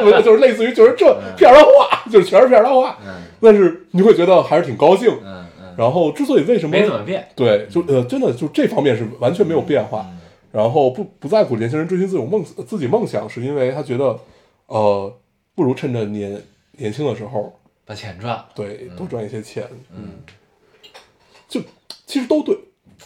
[0.00, 1.06] 就 是就是类似于就是这
[1.36, 5.10] 片儿的话，就是全是片儿的话，嗯但是你会觉得还是挺高兴。
[5.24, 7.26] 嗯嗯，然后之所以为什么没怎么变。
[7.34, 10.06] 对，就呃真的就这方面是完全没有变化。
[10.10, 10.20] 嗯
[10.54, 14.16] 然后不不再鼓励年轻人追寻自己梦自己梦想，是因为他觉得，
[14.68, 15.12] 呃，
[15.56, 16.40] 不如趁着年
[16.78, 17.52] 年轻的时候，
[17.84, 18.48] 把钱赚了。
[18.54, 19.68] 对，多赚一些钱。
[19.94, 20.20] 嗯，
[21.48, 21.60] 就
[22.06, 22.58] 其实都对，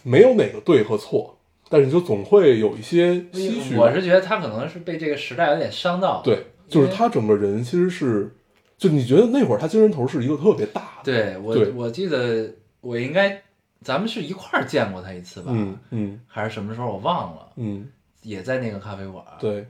[0.03, 1.39] 没有哪个对和错，
[1.69, 3.77] 但是你就总会有一些唏嘘。
[3.77, 6.23] 我是觉得他可能是被这个时代有点伤到。
[6.23, 8.35] 对，就是他整个人其实是，
[8.77, 13.43] 就你觉得那会儿他精神头是一个特别大的，对我对我记得我应该
[13.83, 15.51] 咱们是一块儿见过他一次吧？
[15.53, 17.89] 嗯嗯还是什么时候我忘了，嗯，
[18.23, 19.67] 也在那个咖啡馆。，对，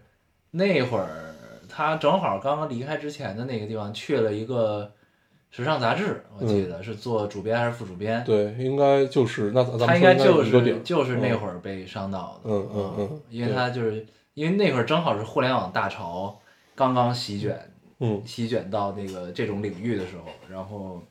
[0.51, 1.35] 那会儿
[1.69, 4.91] 他正好刚刚离开之前的那个地方去了一个
[5.51, 8.21] 时尚杂志，我记得是做主编还是副主编。
[8.21, 16.39] 嗯对，应该就是那他应该该就是就是那嗯会儿被伤到的，嗯嗯嗯因为他就是因为那会儿正好是互联网大潮
[16.75, 17.59] 刚刚席卷
[18.01, 21.03] 嗯席卷到那个这种领域的时候，然后，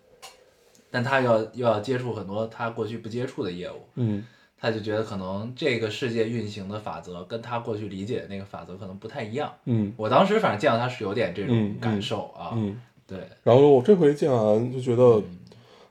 [0.91, 4.23] 但他要又要接触很多他过去不接触的业务，嗯
[4.59, 9.51] 他就觉得可能这个世界运行的法则跟他过去理解的那个法则可能不太一样。
[9.65, 12.79] 嗯我当时反正见到他是有点这种嗯感受啊，嗯。
[13.07, 15.23] 对，然后我这回见完就觉得嗯。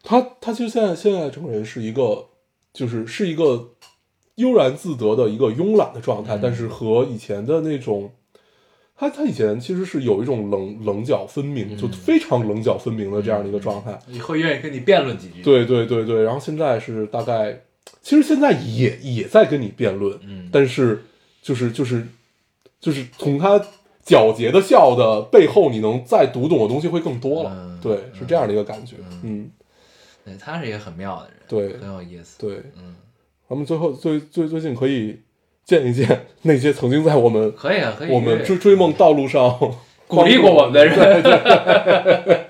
[0.08, 2.26] 他他其实现在现在整个人是一个，
[2.72, 3.70] 就是是一个
[4.36, 6.40] 悠然自得的一个慵懒的状态，嗯。
[6.40, 8.12] 但是和以前的那种，
[8.96, 11.76] 他他以前其实是有一种棱棱角分明，嗯。
[11.76, 13.98] 就非常棱角分明的这样的一个状态。
[14.06, 17.62] 以后愿意跟你辩论几句。，对对对对，然后现在是大概，
[18.00, 21.02] 其实现在也也在跟你辩论，嗯，但是
[21.42, 22.06] 就是就是
[22.78, 23.60] 就是从他
[24.06, 27.50] 皎洁的笑的背后，你能再读懂的东西会更多了。
[27.52, 28.96] 嗯对，是这样的一个感觉。
[29.00, 29.50] 嗯嗯，
[30.24, 32.38] 对，他是一个很妙的人，对很有意思。
[32.38, 32.96] 对，嗯，
[33.48, 35.20] 咱们最后最最最近可以
[35.64, 38.10] 见一见那些曾经在我们可以啊，可以。
[38.10, 39.58] 我们追追梦道路上
[40.08, 41.22] 鼓励过我们的人。
[41.22, 42.46] 对对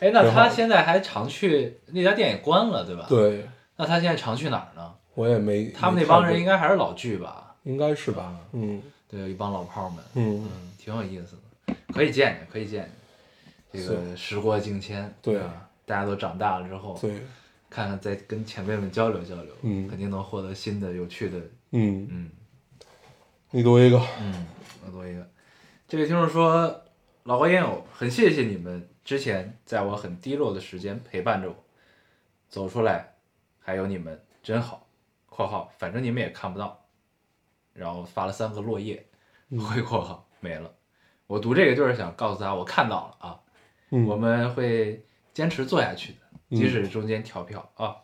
[0.00, 3.06] 哎，那他现在还常去那家店也关了，对吧？。
[3.08, 4.92] 对，那他现在常去哪儿呢？
[5.14, 7.54] 我也没他们那帮人应该该还是老剧吧？
[7.64, 8.34] 应该是吧？
[8.52, 12.90] 嗯对，有一帮老炮儿们，嗯，嗯，挺有意思的，可以见见，可以见
[13.72, 13.86] 见。
[13.86, 15.70] 这个时过境迁，对啊？
[15.86, 17.20] 大家都长大了之后，对，
[17.70, 21.38] 看看再跟前辈们交流交流，嗯肯定能获得新的有趣的，
[21.70, 22.30] 嗯，嗯
[23.52, 24.44] 你读一个，嗯，
[24.84, 25.30] 我多一个。
[25.86, 26.82] 这位听众说，
[27.22, 31.54] 老高烟友，很谢谢你们之前在我很低落的时间陪伴着我，
[32.48, 33.14] 走出来，
[33.60, 34.88] 还有你们真好。
[35.30, 36.84] （括号反正你们也看不到。）
[37.72, 39.06] 然后发了三个落叶，
[39.50, 40.70] 回括号没了。
[41.26, 43.40] 我读这个就是想告诉他，我看到了啊，
[43.90, 45.02] 嗯，我们会
[45.32, 46.18] 坚持做下去的，
[46.50, 47.96] 嗯即使中间跳票啊。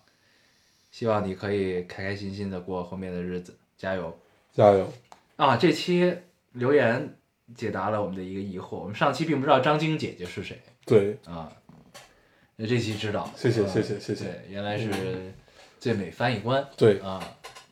[0.91, 4.19] 希望你可以开开心心的过后面的日子，加油！
[4.53, 4.91] 加油，
[5.37, 6.17] 啊，这期
[6.53, 7.17] 留言
[7.55, 8.79] 解答了我们的一个疑惑。
[8.79, 11.53] 我们上期并不知道张晶姐姐是谁对，啊，
[12.57, 14.91] 那这期知道，谢谢啊谢谢谢谢对，原来是
[15.79, 17.23] 最美翻译官对，啊。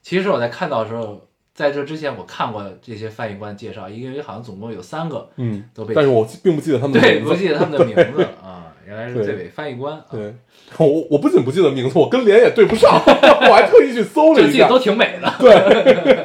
[0.03, 1.27] 其实我在看到的时候，
[1.57, 7.31] 在这之前我看过这些翻译官介绍，因为好像总共有三个嗯都被，但是我并不记得他们的对名字。
[7.31, 10.35] 不记得他们的名字啊，原来是对最美翻译官啊，对，
[10.79, 14.79] 我我不仅不记得名字，我跟脸也对不上， 我还特意去搜了一下都。
[14.79, 15.35] 挺美的。
[15.41, 15.51] 对，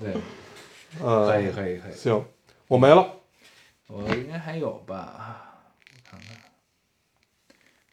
[0.00, 0.12] 对，
[1.02, 2.24] 嗯，可以可以可以，行，
[2.66, 3.06] 我没了。
[3.86, 5.62] 我应该还有吧，
[5.94, 6.36] 我看看，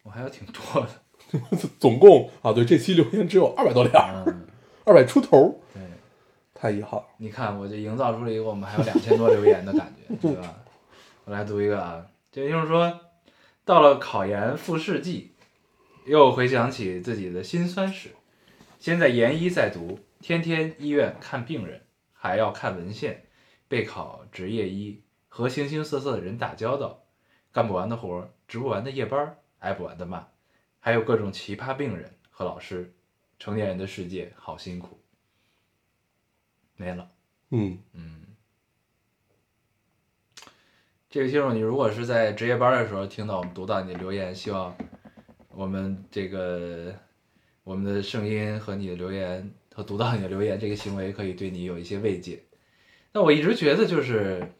[0.01, 0.89] 我还有挺多的。
[1.79, 4.47] 总共啊，对，这期留言只有二百多条，嗯，
[4.85, 5.62] 二百出头，对，
[6.63, 7.05] 太遗憾了。
[7.17, 10.63] 你看，我就营造出了一个我们还有两千多留言的感觉， 对吧？
[11.25, 13.01] 我来读一个啊，这就是说，
[13.65, 15.33] 到了考研复试季，
[16.05, 18.11] 又回想起自己的辛酸史。
[18.79, 21.81] 现在研一在读，天天医院看病人，
[22.13, 23.25] 还要看文献，
[23.67, 27.03] 备考执业医，和形形色色的人打交道，
[27.51, 30.25] 干不完的活儿，值不完的夜班，挨不完的骂，
[30.79, 32.93] 还有各种奇葩病人和老师。
[33.37, 35.02] 成年人的世界好辛苦。
[36.75, 37.11] 没了。
[37.51, 38.21] 嗯嗯，
[41.09, 44.75] 这个听众，你如果是在值夜班的时候听到我们读到你的留言，希望
[45.49, 46.95] 我们这个
[47.63, 52.43] 我们的声音和你的留言和读到你的留言这个行为可以对你有一些慰藉。
[53.11, 54.51] 那我一直觉得就是，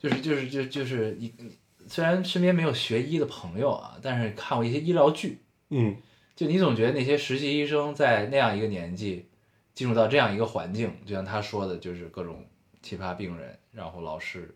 [0.00, 5.96] 就是就是就就是你你虽然身边没有学医的朋友啊，但是看过一些医疗剧，嗯
[6.34, 9.28] 就你总觉得那些实习医生在那样一个年纪，
[9.78, 12.44] 进入到这样一个环境，就像他说的，就是各种
[12.82, 14.52] 奇葩病人，然后老师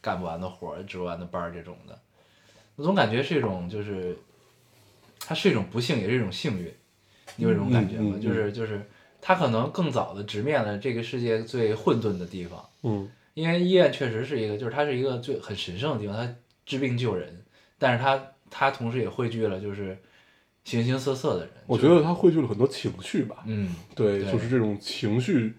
[0.00, 1.96] 干不完的活儿、值不完的班儿这种的，
[2.74, 4.18] 我总感觉是一种就是，
[5.20, 6.74] 它是一种不幸，也是一种幸运，
[7.36, 8.16] 你有这种感觉吗？
[8.16, 8.84] 嗯嗯嗯就是就是
[9.20, 13.08] 他可能更早的直面了这个世界最混沌的地方，嗯。
[13.34, 16.34] 因为医院确实是一个，就是它是一个最很神圣的地方，它
[16.66, 17.44] 治病救人，
[17.78, 19.96] 但是它它同时也汇聚了就是
[20.64, 21.50] 形形色色的人。
[21.66, 23.44] 我觉得他汇聚了很多情绪吧。
[23.46, 25.54] 嗯，对，对就是这种情绪，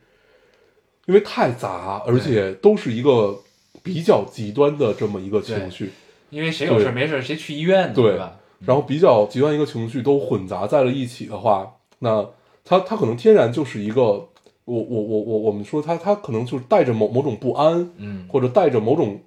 [1.06, 3.40] 因为太杂，而且都是一个
[3.82, 5.92] 比较极端的这么一个情绪，
[6.30, 8.40] 因为谁有事没事谁去医院呢，对吧？
[8.60, 12.28] 然后比较极端一个情绪都混杂在了一起的话，那
[12.64, 14.30] 他他可能天然就是一个，我
[14.66, 19.22] 我我我我们说他他可能就是带着某某种不安，嗯，或者带着某种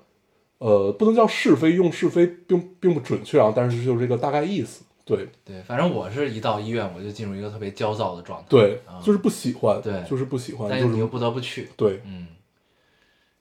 [0.58, 4.82] 呃，不能叫是非，用是非并并不准确啊，但是就是这个大概意思。
[5.16, 5.28] 对。
[5.44, 10.04] 对，反正我是一到医院我就进入一个特别焦躁的状态，对啊，就是不喜欢，对。
[10.08, 12.28] 就是不喜欢，但是你又不得不去，对，嗯，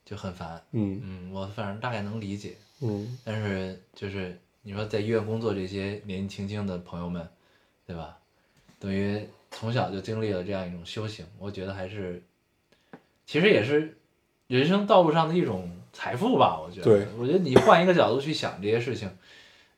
[0.04, 0.60] 就很烦。
[0.72, 1.00] 嗯。
[1.04, 3.18] 嗯，我反正大概能理解，嗯。
[3.24, 7.28] 但是就是你说在医院工作这些年纪轻轻的朋友们，
[7.86, 8.16] 对吧？
[8.80, 12.22] 等于从小就经历了这样一种修行，我觉得还是，
[13.26, 13.96] 其实也是
[14.46, 16.60] 人生道路上的一种财富吧。
[16.60, 17.06] 我觉得，对。
[17.18, 19.10] 我觉得你换一个角度去想这些事情，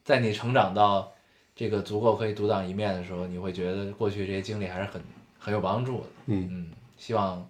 [0.04, 1.12] 在你成长到
[1.54, 5.02] 这个足够可以独当一面的时候，你会觉得过去这些经历还是很
[5.38, 6.06] 很有帮助的。
[6.26, 7.48] 嗯嗯，希望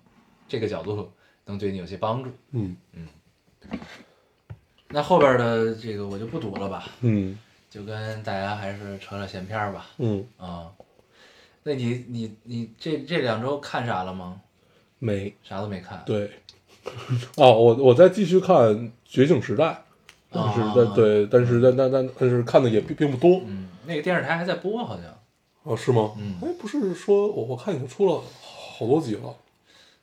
[0.48, 1.10] 这个角度
[1.44, 2.30] 能对你有些帮助。
[2.52, 3.08] 嗯嗯
[4.88, 9.86] 那后边的这个我就不读了吧，嗯就跟大家还是扯扯闲篇儿吧。
[9.98, 10.72] 嗯，啊，
[11.62, 14.40] 那你你你这这两周看啥了吗？
[14.98, 16.02] 没啥都没看。
[16.04, 16.30] 对。
[17.36, 18.56] 哦，我我在继续看
[19.04, 19.64] 《觉醒时代》，
[20.32, 23.40] 但是啊但对，但是但但但但是看的也并并不多。
[23.46, 25.04] 嗯，那个电视台还在播，好像。
[25.64, 26.12] 哦，是吗？
[26.18, 28.22] 嗯哎，不是说我我看已经出了
[28.78, 29.34] 好多集了，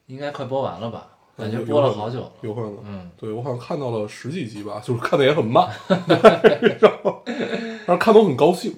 [0.07, 1.07] 应该快播完了吧？
[1.37, 2.31] 感觉播了好久了。
[2.41, 2.77] 有可能。
[2.83, 7.23] 嗯，对我好像看到了十几集吧，就是看的也很慢， 然后
[7.85, 8.73] 然后看的我很高兴，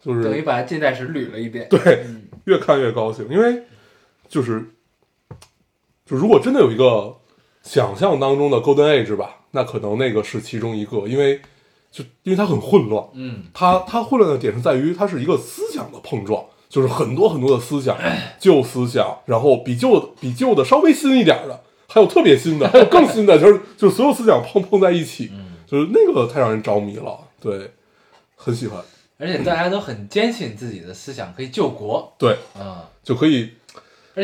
[0.00, 1.68] 就是等于把近代史捋了一遍。
[1.68, 3.62] 对嗯越看越高兴，因为
[4.28, 4.64] 就是
[6.06, 7.16] 就如果真的有一个
[7.62, 11.40] 想象当中的 Golden Age 吧，那可能那个是其中一个，因为
[11.90, 17.96] 就因为它很混乱，嗯它它混乱的点是在于它是一个思想的碰撞，就是很多很多的思想，
[18.38, 27.70] 旧思想，然后比旧的比旧的稍微新一点的，还有特别新的，还有更新的， 就是就是所有思想碰碰在一起，嗯，就是那个太让人着迷了，对，
[28.34, 28.82] 很喜欢，
[29.18, 32.12] 而且大家都很坚信自己的思想可以救国。
[32.18, 33.50] 对，啊，就可以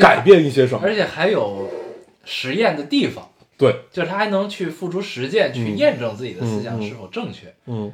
[0.00, 1.70] 改变一些什么，而且还有
[2.24, 3.29] 实验的地方，
[3.60, 5.76] 对，就是他还能去付出实践去嗯。
[5.76, 7.54] 验证自己的思想是否正确。
[7.66, 7.92] 嗯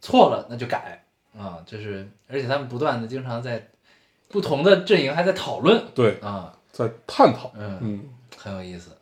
[0.00, 1.04] 错了那就改。
[1.36, 3.68] 啊，就是而且他们不断的经常在
[4.28, 5.84] 不同的阵营还在讨论。
[5.94, 8.08] 对，啊，在探讨，嗯，嗯。
[8.36, 8.96] 很有意思。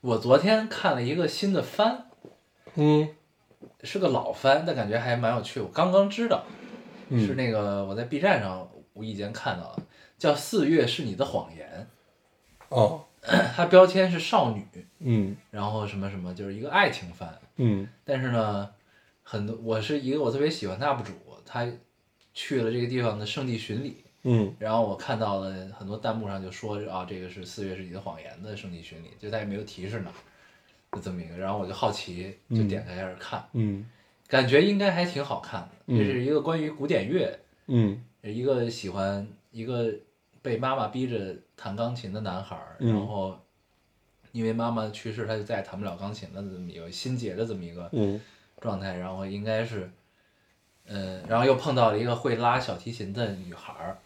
[0.00, 2.06] 我昨天看了一个新的番，
[2.74, 3.14] 嗯。
[3.82, 5.60] 是个老番，但感觉还蛮有趣。
[5.60, 6.44] 我刚刚知道，
[7.08, 9.82] 嗯，是那个我在 B 站上无意间看到的，
[10.18, 11.86] 叫《四月是你的谎言。
[12.70, 13.04] 哦，》，
[13.56, 14.62] 它标签是少女，
[15.00, 15.34] 嗯。
[15.50, 17.38] 然后什么什么，就是一个爱情番。
[17.56, 17.88] 嗯。
[18.04, 18.70] 但是呢，
[19.22, 21.12] 很多我是一个我特别喜欢的 UP 主，
[21.46, 21.66] 他
[22.34, 24.54] 去了这个地方的圣地巡礼，嗯。
[24.58, 30.14] 然后我看到了很多弹幕上就说啊，这个是四月是你的谎言的圣地巡礼，就他也没有提示哪儿，
[30.92, 33.86] 就这么一个，然后我就好奇，就点开开始看，嗯。
[34.26, 35.68] 感觉应该还挺好看的。
[35.86, 35.98] 嗯。
[35.98, 38.02] 这是一个关于古典乐，嗯。
[38.22, 39.92] 一个喜欢一个
[40.42, 43.38] 被妈妈逼着弹钢琴的男孩然后
[44.32, 48.20] 因为妈妈去世，他就再也弹不了钢琴了，这么一个心结的这么一个嗯
[48.60, 49.88] 状态，然后应该是，
[50.86, 53.96] 嗯，然后又碰到了一个会拉小提琴的女孩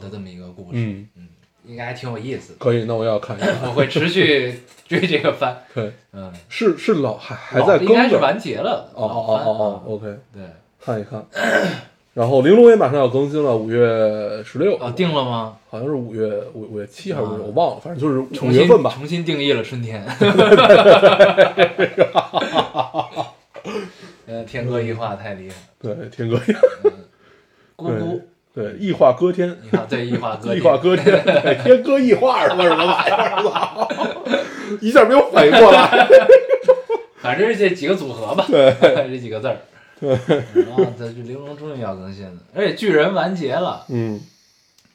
[0.00, 0.78] 的这么一个故事，
[1.14, 1.28] 嗯，
[1.64, 2.58] 应该还挺有意思的。
[2.58, 3.46] 可以，那我要看一下。
[3.68, 7.76] 我会持续 追这个番，对，嗯，是是老还还在。
[7.76, 8.90] 应该是完结了。
[8.94, 10.42] 哦哦哦哦，OK，对，
[10.80, 11.24] 看一看。
[12.18, 15.56] 然后玲珑也马上要更新了，五月十六啊，定了吗？
[15.70, 18.90] 好像是五月五五月七还是五月，啊我忘了，反正就是五重新月份吧。
[18.98, 20.04] 重新定义了春天。
[24.26, 25.54] 呃，天歌一化太厉害
[25.88, 26.40] 了，对，天歌，
[27.76, 28.20] 咕咕，
[28.52, 33.38] 对，异化歌天，你看这一化歌，异化歌天，对天歌异化是他妈什么玩意儿？
[33.46, 33.86] 操
[34.80, 36.08] 一下没有反应过来。
[37.18, 38.74] 反正是这几个组合吧，对
[39.08, 39.56] 这几个字儿。
[40.00, 44.20] 对，啊，这这玲珑终于要更新了，而且巨人完结了，嗯。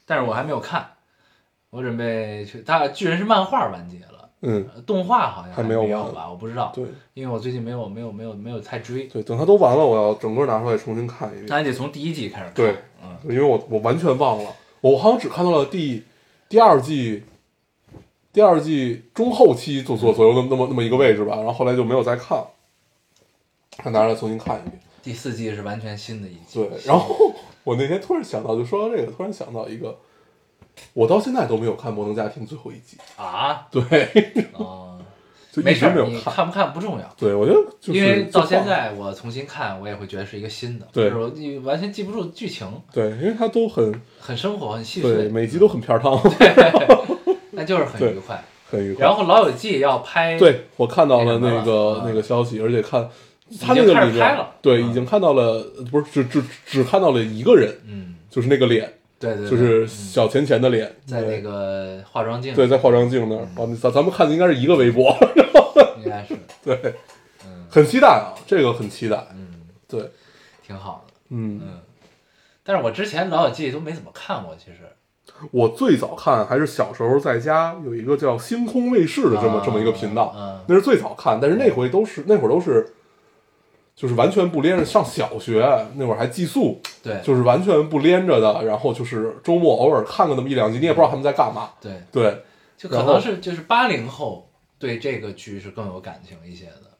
[0.06, 0.86] 但是我还没有看，
[1.70, 2.62] 我准备去。
[2.66, 5.82] 它巨人是漫画完结了，嗯，呃动画好像还没有
[6.12, 6.28] 吧？
[6.28, 6.84] 我不知道，对。
[7.14, 11.46] 因为我最近没有没有没有没有太追，对，等它都完了，我要整个拿出来重新看一遍。
[11.48, 12.54] 那还得从第一季开始看。
[12.54, 14.50] 对，嗯，因为我我完全忘了，
[14.82, 16.04] 我好像只看到了第
[16.50, 17.24] 第二季，
[18.30, 22.44] 第二季中后期左左左右那么那么那么一个位置吧，然后后来就没有再看，
[23.78, 24.78] 还拿出来重新看一遍。
[25.04, 26.58] 第四季是完全新的一季。
[26.60, 27.32] 对，然后
[27.62, 29.98] 我那天突然想到，就说到这个，突然想到一个，
[30.94, 33.82] 我到现在都没有看《摩登家庭》最后一集，啊， 对，
[34.54, 34.96] 啊，
[35.52, 36.14] 就一直没有看。
[36.14, 37.14] 你看不看不重要。
[37.16, 48.42] 对，我觉得就是因为到现在我重新看，我也会觉得是一个新的，对就是我你完全记不住剧情，对，因为它都很很生活，很细对，每集都很片儿汤， 对那就是很愉快。
[48.70, 49.06] 很愉快。
[49.06, 53.08] 然后《老友记》要拍，对我看到了那个那个消息，而且看
[53.60, 63.46] 他那个里面对，嗯已经看到了，不是只只只看到了一个人，嗯，就是那个脸，对对，对就是嗯小钱钱的脸，在那个化妆镜，对，在化妆镜那儿。
[63.76, 65.14] 咱咱们看的应该是一个微博，
[66.02, 66.34] 应该是，
[66.64, 66.94] 对，
[67.44, 69.48] 嗯很期待啊，这个很期待，嗯，
[69.86, 70.10] 对，
[70.66, 71.80] 挺好的，嗯，嗯。
[72.64, 74.78] 但是我之前《老友记》都没怎么看过，其实
[75.50, 82.94] 我最早看还是小时候在家有一个叫星空卫视的这么啊这么一个频道，嗯那是最早看，但是那回都是那会儿都是。
[83.96, 85.64] 就是完全不连着，上小学
[85.94, 91.70] 那会儿还寄宿，对，就是完全不连着的，然后就是周末偶尔看个那么一两集，你也不知道他们在干嘛。
[91.80, 92.42] 对，对，
[92.76, 96.90] 就可能是就是八零后对这个剧是更有感情一些的，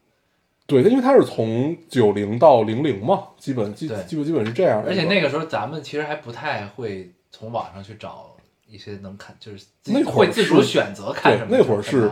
[0.67, 4.89] 对，因为它是从九零到零零嘛，基本基对基本基本是这样的。
[4.89, 8.37] 而且那个时候咱们其实还不太会从网上去找
[8.69, 11.49] 一些能看，就是会儿会自主选择看什么。
[11.51, 12.11] 那会儿是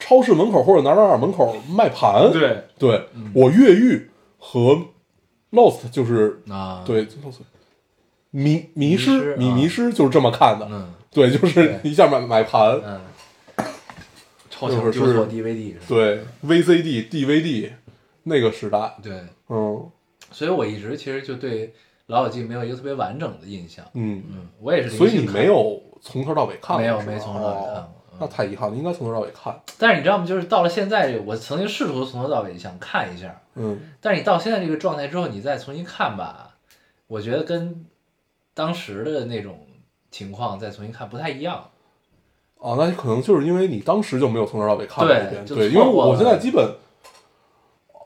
[0.00, 2.32] 超市门口或者哪儿哪儿哪儿门口卖盘。
[2.32, 4.10] 对对嗯我越狱
[4.46, 4.78] 和
[5.52, 7.38] Lost 就是啊，，对 Lost
[8.30, 9.54] 迷迷迷失失迷啊。
[9.54, 10.68] 迷失就是这么看的。
[10.70, 10.92] 嗯。
[11.10, 13.00] 对，就是一下买买盘，嗯，
[14.50, 15.84] 超强丢错 DVD 是吧？
[15.88, 17.70] 对 VCD、DVD
[18.24, 19.88] 那个时代，对，嗯。
[20.32, 21.68] 所以我一直其实就对
[22.08, 23.84] 《老友记》没有一个特别完整的印象。
[23.94, 29.54] 嗯，嗯，我也是所以你没有从头到尾看过，没有没从头到尾看哦过嗯那太遗憾了，应该从头到尾看。
[29.78, 30.26] 但是你知道吗？
[30.26, 36.56] 就是到了现在，我曾经试图从头到尾想看一下，嗯，但是你到现在这个状态之后，你再重新看吧，
[37.06, 37.84] 我觉得跟
[38.54, 39.66] 当时的那种
[40.10, 41.70] 情况再重新看不太一样。
[42.58, 46.66] 哦，那可能就是因为你当时就没有从头到尾看过对一遍，对，因为我现在基本，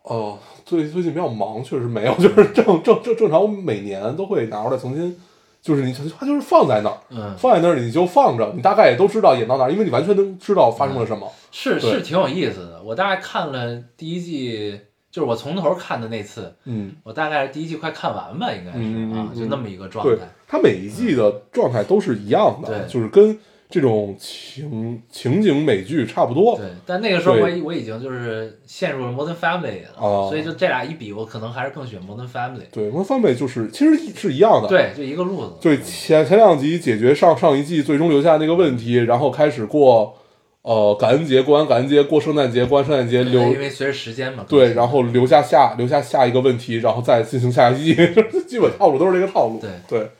[0.02, 5.20] 哦、最最近比较忙，确实没有，就是正正正正常，我每年都会拿出来重新，
[5.68, 11.30] 就是你它就是放在那儿，嗯，放在那儿你就放着，你大概也都知道演到哪儿，因为你完全能知道发生了什么。
[11.52, 12.82] 对是是挺有意思的。
[12.82, 18.78] 我大概看了第一季，就是我从头看的那次，嗯，我大概是第一季快看完吧，应该是、
[19.18, 23.38] 啊，嗯就那么一个状对态。，它每一季的状态都是一样的，对就是跟
[23.70, 26.56] 这种情情景美剧差不多。
[26.56, 32.62] 对，但那个时候我已我已经就是陷入了 Modern Family 了，哦所以就这俩一比，我可能还是更喜欢 Modern Family。
[32.72, 34.68] 对，Modern Family 就是其实是一样的。
[34.68, 35.52] 对，就一个路子。
[35.60, 40.16] 对，前前两集解决上上一季最终留下那个问题，然后开始过
[40.62, 44.46] 呃感恩节，过完感恩节过圣诞节，过完圣诞节对留因为随着时间嘛。
[44.48, 47.94] 对，然后留下下留下下一个问题，然后再进行下一季，
[48.48, 49.60] 基本套路都是这个套路。
[49.60, 50.10] 对对，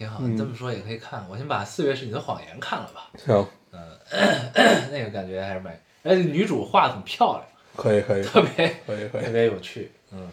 [0.00, 0.20] 挺好。
[0.22, 3.46] 嗯你这么说也可以看，我先把《四月是你的谎言》看了吧，行，
[4.90, 7.44] 那个感觉还是蛮，而且女主画的很漂亮，
[7.76, 10.26] 可以可以特别可以可以，特别 有趣，嗯。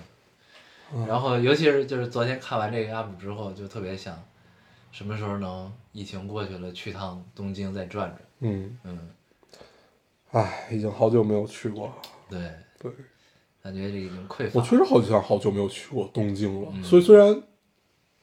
[1.05, 4.17] 然后尤其是就是昨天看完这个 UP 之后，就特别想
[4.93, 9.09] 什么时候能疫情过去了，去趟东京再转转，嗯，嗯，
[10.31, 11.93] 唉，已经好久没有去过了。
[12.29, 12.39] 对，
[12.79, 12.89] 对，
[13.61, 14.51] 感觉这已经匮乏了。
[14.53, 17.43] 我确实好像好久没有去过东京了，嗯所以虽然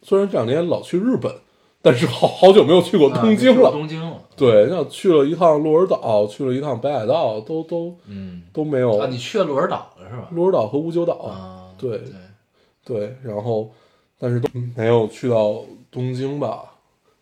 [0.05, 1.34] 虽然这两年老去日本，
[1.82, 3.72] 但是好好久没有去过啊东京了。
[3.72, 8.98] 东京了，对，那去了一趟鹿儿岛，去了一趟北海道，都都嗯，都没有。
[8.98, 10.28] 啊，你去了鹿儿岛了是吧？
[10.30, 12.12] 鹿儿岛和五九岛，啊，对对，
[12.84, 13.72] 对，然后
[14.18, 16.64] 但是都没有去到东京吧。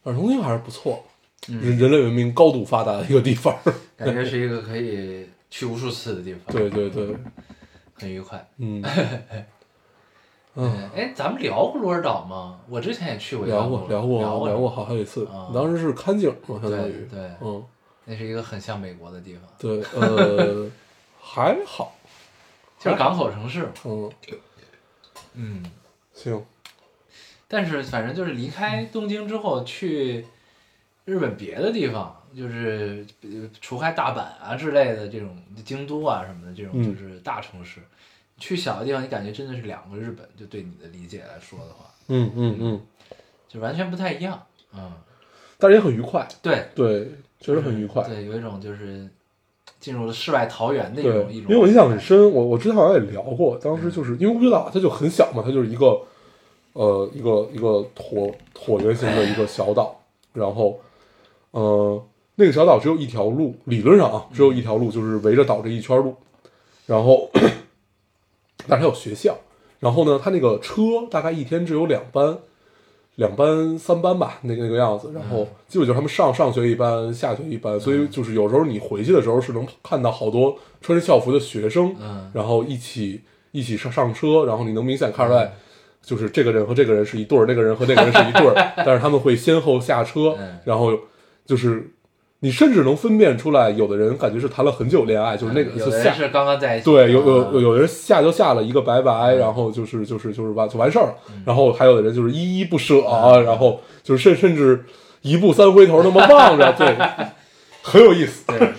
[0.03, 1.01] 但是东京还是不错，
[1.47, 3.57] 人类文明高度发达的一个地方。
[3.97, 7.15] 感觉是一个可以去无数次的地方，对对对，
[7.95, 8.45] 很愉快。
[8.59, 8.83] 嗯，
[10.55, 12.61] 嗯，哎，咱们聊过鹿儿岛吗？
[12.69, 17.65] 我之前也去过聊过聊过聊过聊过好好几次啊，当时是看景嘛，相当于，对对，嗯，
[18.05, 20.71] 那是一个很像美国的地方，对，呃，
[21.19, 21.95] 还好，
[22.79, 23.73] 就是港口城市嘛。
[23.87, 24.11] 嗯，
[25.35, 25.63] 嗯，
[26.13, 26.45] 行，
[27.49, 30.27] 但是反正就是离开东京之后，去
[31.07, 35.35] 日本别的地方，就是呃除开大阪啊之类的这种
[35.65, 37.81] 京都啊什么的这种嗯就是大城市，
[38.43, 42.81] 去小的地方，你感觉真的是两个日本，就对你的理解来说的话，嗯嗯嗯，
[43.49, 44.43] 就完全不太一样。
[44.75, 44.91] 嗯，
[45.59, 49.09] 但是也很愉快，对，对，确实很愉快，对，有一种就是
[49.79, 51.53] 进入了世外桃源的一种，一种。
[51.53, 56.01] 因为我印象很深，我我之前好像也聊过，当时就是因为乌龟岛它就很小嘛，它就是一个
[56.73, 60.01] 呃一个一个椭椭圆形的一个小岛，
[60.33, 60.81] 然后
[61.53, 66.17] 呃那个小岛只有一条路，理论上啊只有一条路，就是围着岛这一圈路，
[66.87, 67.31] 然后
[68.69, 69.37] 但是它有学校，
[69.81, 72.39] 然后呢他那个车大概一天只有两班。
[73.17, 82.31] 两班三班吧，那个那个样子，然后基本就是他们上上学一班，下学一班，所以就是有时候你回去的时候是能看到好多穿着校服的学生，嗯。
[82.33, 85.53] 然后一起一起上上车，然后你能明显看出来，
[86.01, 90.99] 就是这个人和这个人是一对儿，那个人和那个人是一对儿， 但是他们会先后下车嗯，然后
[91.45, 91.93] 就是
[92.45, 101.15] 你甚至能分辨出来，有的人感觉是谈了很久恋爱，就是那个就下有的人是刚刚在一起，对，有有有人下就下了一个拜嗯拜，然后就是就是就是完就完事儿了，
[101.47, 104.85] 然后还有的人就是依依不舍，嗯然后就是甚甚至
[105.21, 106.97] 一步三回头那么望着，对，
[107.81, 108.45] 很有意思。
[108.51, 108.73] 对，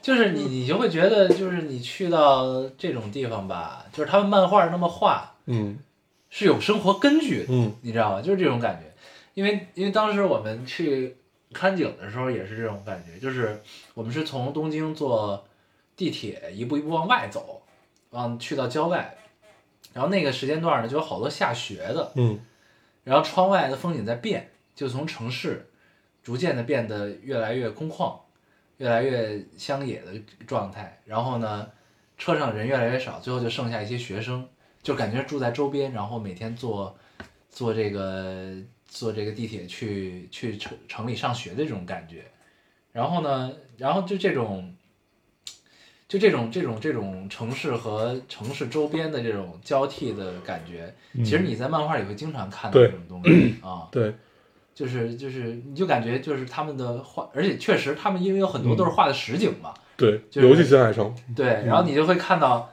[0.00, 5.78] 就是你你就会觉得，就是你去到这种地方吧，就是他们漫画那么画嗯
[6.30, 8.22] 是有生活根据的，嗯你知道吗？
[8.22, 8.86] 就是这种感觉。
[9.34, 11.17] 因为因为当时我们去
[11.52, 13.60] 看景的时候也是这种感觉，就是
[13.94, 15.46] 我们是从东京坐
[15.96, 17.62] 地铁一步一步往外走，
[18.10, 19.16] 往去到郊外，
[19.92, 22.38] 然后那个时间段呢就有好多下雪的，嗯
[23.04, 25.70] 然后窗外的风景在变，就从城市
[26.22, 28.18] 逐渐的变得越来越空旷，
[28.76, 30.12] 越来越乡野的
[30.46, 31.00] 状态。
[31.06, 31.70] 然后呢，
[32.18, 34.46] 车上人越来越少，最后就剩下一些学生，
[34.82, 36.94] 就感觉住在周边，然后每天坐
[37.48, 38.54] 坐这个
[38.98, 42.24] 坐这个地铁去去城城里上学的这种感觉。
[42.92, 44.74] 然后呢，然后就这种。
[46.08, 54.14] 就这种这种这种城市和城市周边的这种交替的感觉，其实你在漫画里会经常看到这种东西 啊，对，
[54.74, 62.72] 就是就是你就感觉就是他们的画，而且确实他们因为有很多都是画的实景嘛，对，就是尤其新海诚，对，然后你就会看到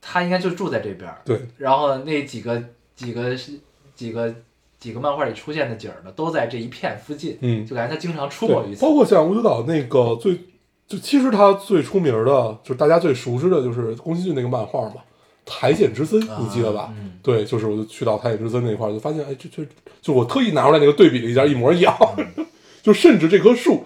[0.00, 2.62] 他应该就住在这边儿，对，然后那几个
[2.94, 3.58] 几个是
[3.96, 4.32] 几个
[4.80, 10.34] 几个漫画里出现的景儿呢，都在这一片附近，嗯，就感觉他经常出没于对，此包，括像无忧岛那个最，
[10.88, 14.94] 就其实他最出名的，就是大家最熟知的，就是宫崎骏那个漫画嘛，
[15.44, 16.92] 《苔藓之森》，你记得吧？
[16.98, 19.68] 嗯对，就是我就去到苔藓之森那块儿，就发现，哎，这这，
[20.00, 21.94] 就我特意拿出来那个对比了一下，一模一样。
[22.16, 22.46] 嗯
[22.82, 23.84] 就甚至这棵树，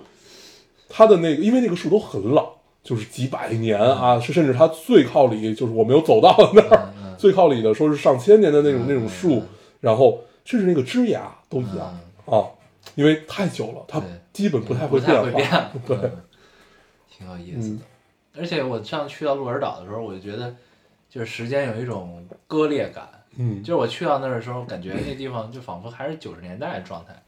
[0.89, 2.49] 它的那个，因为那个树都很老，
[2.85, 9.49] 就是几百年啊，是甚至它最靠里，就是我没有走到那儿，最靠里的说是上千年的那种、嗯那种树，嗯
[9.81, 12.45] 然后甚至那个枝芽都一样、啊，
[12.95, 14.09] 因为太久了，它对。
[14.33, 15.71] 基本不太会变化。
[15.87, 15.97] 对。
[15.97, 16.23] 嗯
[17.17, 17.77] 挺有意思的。
[17.77, 17.81] 嗯。
[18.37, 20.53] 而且我上去到鹿儿岛的时候，我就觉得
[21.09, 23.63] 就是时间有一种割裂感，嗯。
[23.63, 27.23] 就是我去到那儿的时候，感觉那地方就仿佛还是九十年代的状态，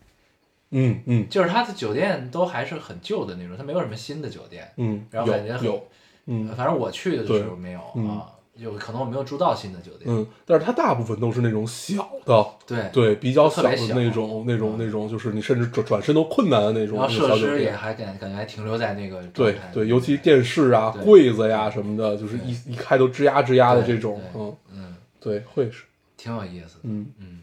[0.71, 1.29] 嗯嗯。
[1.29, 4.69] 就是它的酒店都还是很旧的那种，它没有什么新的酒店。
[4.77, 5.89] 嗯，然后感觉很有有，
[6.27, 6.49] 嗯。
[6.57, 8.11] 反正我去的时候没有嗯。
[8.11, 10.05] 啊，有可能我没有住到新的酒店。
[10.07, 17.77] 嗯，但是它大部分都是那种小的，对，对，比较小的那种那种嗯那种，就是你甚至转转身都困难的那种然后设施也店。
[17.77, 19.71] 还感感觉还停留在那个状对态。
[19.73, 25.85] 对，尤其电视啊、对柜子呀什么的，就是一一开都吱呀吱呀的对这种，对嗯，嗯，对，会是，
[26.17, 26.81] 挺有意思的。
[26.85, 27.41] 嗯，嗯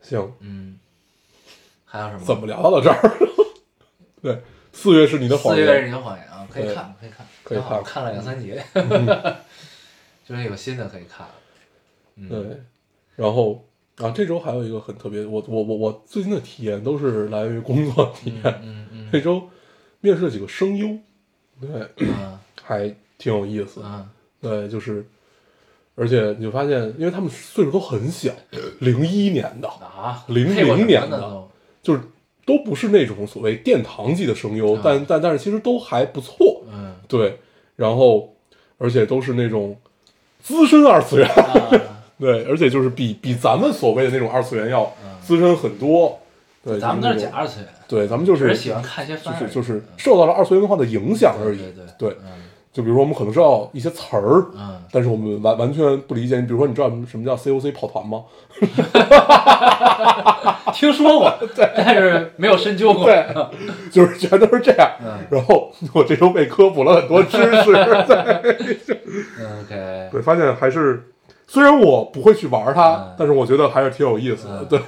[0.00, 0.78] 行，嗯，
[1.84, 2.20] 还有什么？
[2.24, 3.12] 怎么聊到这儿？
[4.22, 4.40] 对，
[4.76, 8.62] 四月是你的谎言四月是，你的谎言啊，可以看，可以看，可以看看了两三节，
[10.28, 11.26] 就是有新的可以看。
[12.16, 12.60] 嗯，对，
[13.16, 13.64] 然后
[13.96, 18.60] 啊，这周还有一个很特别，我我我我最近的体验都是来源于工作体验。
[18.62, 19.48] 嗯嗯这周
[20.00, 20.86] 面试了几个声优，
[21.58, 23.80] 对，嗯还挺有意思。
[23.82, 24.06] 嗯
[24.42, 25.04] 对，就是，
[25.94, 28.30] 而且你就发现，因为他们岁数都很小，
[28.80, 31.48] 零一年的，啊，00配过什么年的
[31.82, 32.00] 就是
[32.46, 36.62] 都不是那种所谓殿堂级的声优，啊但但但是其实都还不错。
[36.72, 37.38] 嗯对，
[37.76, 38.32] 然后
[38.78, 39.76] 而且都是那种
[40.42, 41.68] 资深二次元，啊
[42.18, 46.18] 对，而且就是比比咱们所谓的那种二次元要嗯资深很多。
[46.64, 51.58] 对，咱们那是假二次元，对，咱们就是喜欢看一些就是就是受到了二次元文化的影响而已。
[51.58, 52.42] 对对对嗯
[52.76, 56.36] 就比如说我们可能知道一些词儿，嗯，但是我们完完全不理解。
[56.38, 58.22] 你比如说，你知道什么叫 COC 跑团吗？
[60.74, 63.06] 听说过， 但是没有深究过。
[63.06, 63.24] 对，
[63.90, 64.90] 就是全都是这样。
[65.02, 68.92] 嗯 然后我这周被科普了很多知识，对
[69.40, 71.02] 嗯，OK，对，发现还是
[71.46, 74.58] 虽然我不会去玩它嗯，但是我觉得还是挺有意思的。
[74.60, 74.78] 嗯对，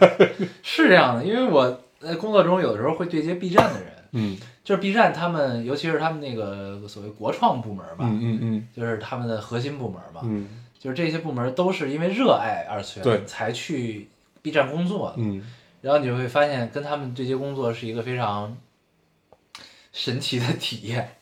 [0.63, 4.37] 是这样的，因为我在工作中有的时候会对接 B 站的人，嗯
[4.69, 8.69] 就是 B 站他们，尤其是他们那个所谓国创部门吧，嗯嗯嗯。
[8.77, 10.47] 就是他们的核心部门嘛，嗯。
[10.79, 13.15] 就是这些部门都是因为热爱二次对。
[13.15, 14.11] 元才去
[14.43, 15.43] B 站工作的，嗯。
[15.81, 18.59] 然后你就会发现跟他们对接工作是一个非常
[19.91, 21.17] 神奇的体验，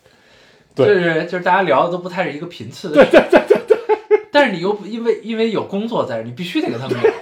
[0.74, 0.88] 对。
[0.88, 4.26] 就是就是大家聊的都不太是一个频次的事，对对对对。
[4.32, 7.12] 但是你又因为因为有工作在这，你必须得跟他们聊，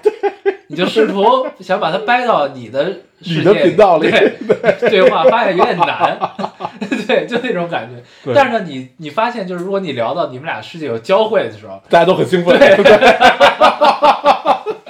[0.68, 1.22] 你就试图
[1.60, 6.18] 想把它掰到你的你的频道里对对话，发现有点难，
[7.06, 8.02] 对，就那种感觉。
[8.34, 12.76] 但是呢，你你发现就是如果你聊到你们俩世界有交汇的时候，大家都很兴奋，对，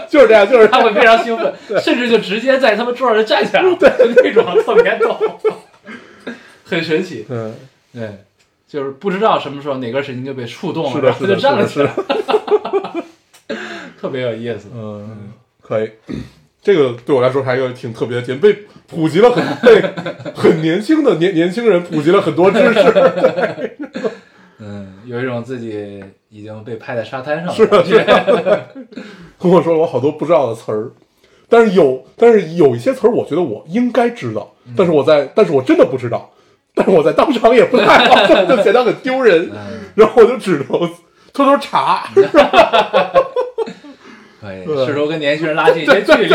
[0.09, 3.87] 就是这样，就是他会非常兴奋，甚至就直接在他们桌上就站起来了， 就
[4.23, 5.17] 那种特别逗，
[6.65, 7.27] 很神奇。
[7.29, 7.55] 嗯，
[7.93, 8.25] 对，
[8.69, 11.89] 就是不知道什么时候哪根神经就被触动了，是的，是的，然后就是站了起，来
[14.01, 14.69] 特别有意思。
[14.75, 15.91] 嗯，可以。
[16.65, 18.57] 这个对我来说还有一个挺特别的点，被
[18.89, 19.83] 普及了很被
[20.35, 23.71] 很年轻的年年轻人普及了很多知识。
[24.59, 28.37] 嗯，有一种自己已经被拍在沙滩上是的，的感觉。
[28.39, 28.69] 是的。
[29.39, 30.91] 跟我说了我好多不知道的词儿，
[31.51, 36.31] 但是有，但是有一些词儿，我觉得我应该知道，但是我在，但是我真的不知道，
[36.75, 40.67] 但是我在当场也不太好，就显得很丢人，嗯，然后我就只能
[41.35, 42.09] 偷偷查。
[44.45, 44.87] 可以，对。
[44.87, 46.29] 试图跟年轻人拉近一些 距离。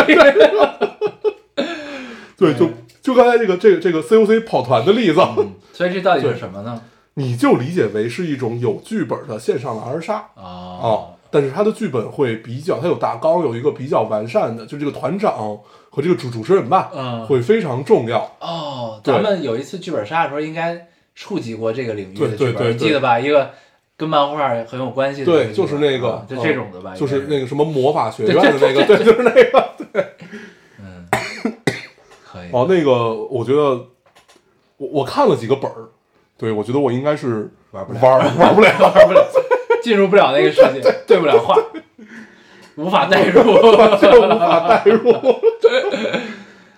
[2.37, 2.69] 对，就
[3.01, 6.81] 就刚才这个这个这个 COC 跑团的例子，嗯所以这到底是什么呢？
[7.15, 10.41] 你就理解为是一种有剧本的线上狼人杀啊
[10.81, 15.57] 哦，但是它的剧本会比较，它有大纲，有一个比较完善的，就这个团长
[15.89, 17.25] 和这个主主持人吧，嗯。
[17.25, 18.19] 会非常重要。
[18.39, 23.19] 哦，咱们有一次剧本杀的时候，应该触及过这个领域的对对剧本，记得吧？
[23.19, 23.51] 一个
[23.99, 26.95] 跟漫画很有关系的对，就是那个啊，就这种的吧？
[26.95, 29.69] 就是那个什么魔法学院的那个，对，就是那个。
[29.91, 30.05] 对
[30.79, 31.05] 嗯，
[32.31, 32.47] 可以。
[32.53, 33.87] 哦，那个我觉得
[34.77, 35.89] 我我看了几个本儿，
[36.37, 39.27] 对我觉得我应该是玩不了玩玩不了，玩不了，
[39.83, 41.57] 进入不了那个世界，对不了话，
[42.77, 43.43] 无法代入。
[43.43, 45.11] 就无法代入。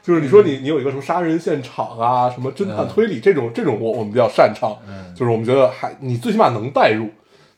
[0.03, 7.07] 就是你说你你有一个什么杀人现场啊，什么侦探推理这种这种我我们比较擅长，嗯就是我们觉得还你最起码能代入，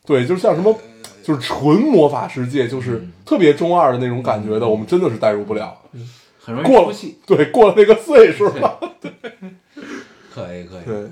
[0.05, 0.77] 对，就是像什么
[1.23, 5.73] 就是纯魔法世界，就是特别中二的那种感觉的，我们真的是代入不了。
[6.39, 7.17] 很容易过了出戏。
[7.25, 8.77] 对，过了那个岁数了。
[8.99, 9.09] 对
[10.33, 11.09] 可以可以，对，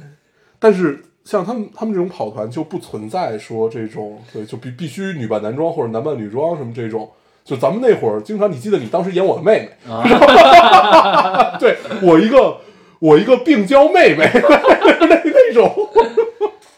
[0.60, 7.10] 但是像他们他们这种跑团就不存在说这种对，就必必须女扮男装或者男扮女装什么这种。
[7.44, 12.58] 就咱们那会儿，经常你记得你当时演我的妹妹，啊， 对我一个
[13.00, 15.89] 我一个病娇妹妹，那那种，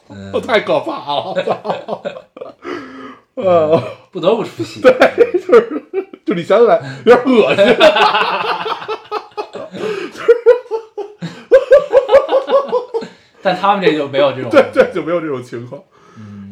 [0.09, 1.35] 嗯， 太可怕了，
[3.35, 4.81] 呃，不得不出戏。
[6.25, 7.65] 就你想起来有点恶心，
[13.41, 14.49] 但他们这就没有这种。
[14.49, 15.81] 对对，就没有这种情况。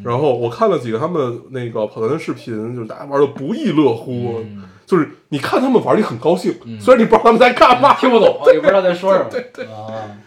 [0.03, 9.25] 嗯然后我看了几个他们那个跑团的视频，就是大家玩的不亦乐乎，嗯就是你看他们玩，你很高兴，虽然你不知道他们在干嘛，听不懂， 也不知道在说什么。
[9.29, 10.17] 对对啊，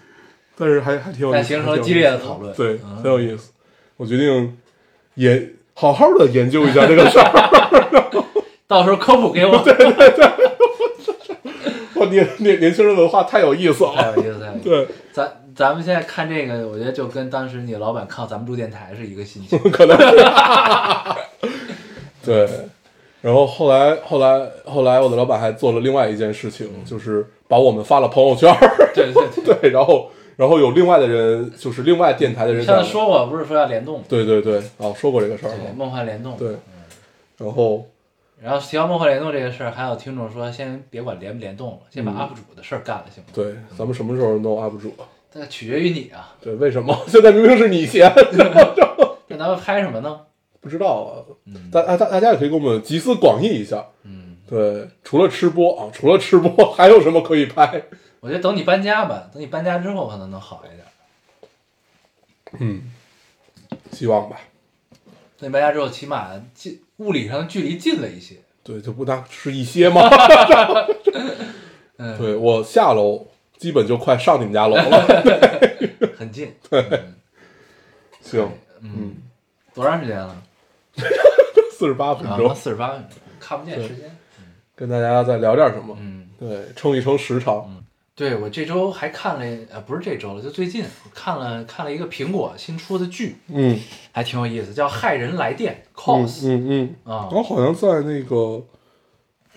[0.56, 3.50] 但是还还挺有意思，但形成了激烈的讨论对，嗯很有意思。
[3.96, 4.56] 我决定
[5.14, 8.24] 也好好的研究一下这个事儿。
[8.66, 9.58] 到时候科普给我。
[9.62, 10.30] 对对对
[11.94, 13.92] 哇，年年年轻人文化太有意思了。
[13.94, 14.68] 太有意思，太有意思。
[14.68, 19.58] 对，咱咱们现在看这个，我觉得就跟当时你老板看咱们录电台是一个心情。
[19.70, 20.16] 可能是。
[22.24, 22.48] 对，
[23.20, 28.92] 然后后来后来后来，我的老板还做了另外一件事情，就是把我们发了朋友圈儿。
[28.94, 34.04] 对对对，对， 然后然后有另外的人，就是另外电台的人在上次说过，不是说要联动吗？
[34.08, 35.52] 对对对，哦，说过这个事儿。
[35.76, 36.36] 梦幻联动。
[36.38, 36.56] 对，
[37.36, 37.86] 然后
[38.40, 43.30] 然后提到梦幻联动这个事儿，还有听众说，先别管联不联动了，先把嗯 UP 主的事儿干了，行吗？
[43.34, 45.04] 对，咱们什么时候弄 UP 主啊？
[45.34, 46.34] 这取决于你啊。
[46.40, 48.10] 对，为什么 现在明明是你先？
[49.28, 50.20] 那咱们拍什么呢？
[50.60, 51.10] 不知道啊，
[51.46, 53.84] 嗯大大大大家也可以给我们集思广益一下。
[54.04, 57.82] 嗯，对，除了吃播啊，除了吃播，还有什么可以拍？
[58.20, 60.86] 我觉得等你搬家吧，等你搬家之后可能能好一点。
[62.60, 62.90] 嗯，
[63.92, 64.38] 希望吧。
[65.36, 68.36] 等你搬家之后，起码近物理上的距离近了一些。
[68.62, 70.08] 对，就不大是一些吗？
[71.98, 73.26] 嗯，对我下楼
[73.58, 75.06] 基本就快上你们家楼了。
[76.16, 76.52] 很近。
[76.70, 77.14] 嗯
[78.20, 78.48] 行，
[78.80, 79.14] 嗯，
[79.74, 80.34] 多长时间了？
[81.70, 84.10] 四十八分啊，钟那，四十八分钟，看不见时间。
[84.74, 85.94] 跟大家再聊点什么？
[86.00, 87.82] 嗯，对，撑一撑时长。
[88.16, 93.78] 对我这周还看了，呃，不是这周了，就最近我看了看了一个苹果新出的剧，嗯
[94.12, 98.64] 还挺有意思，叫《骇人来电嗯 Cos》嗯嗯，啊，我好像在那个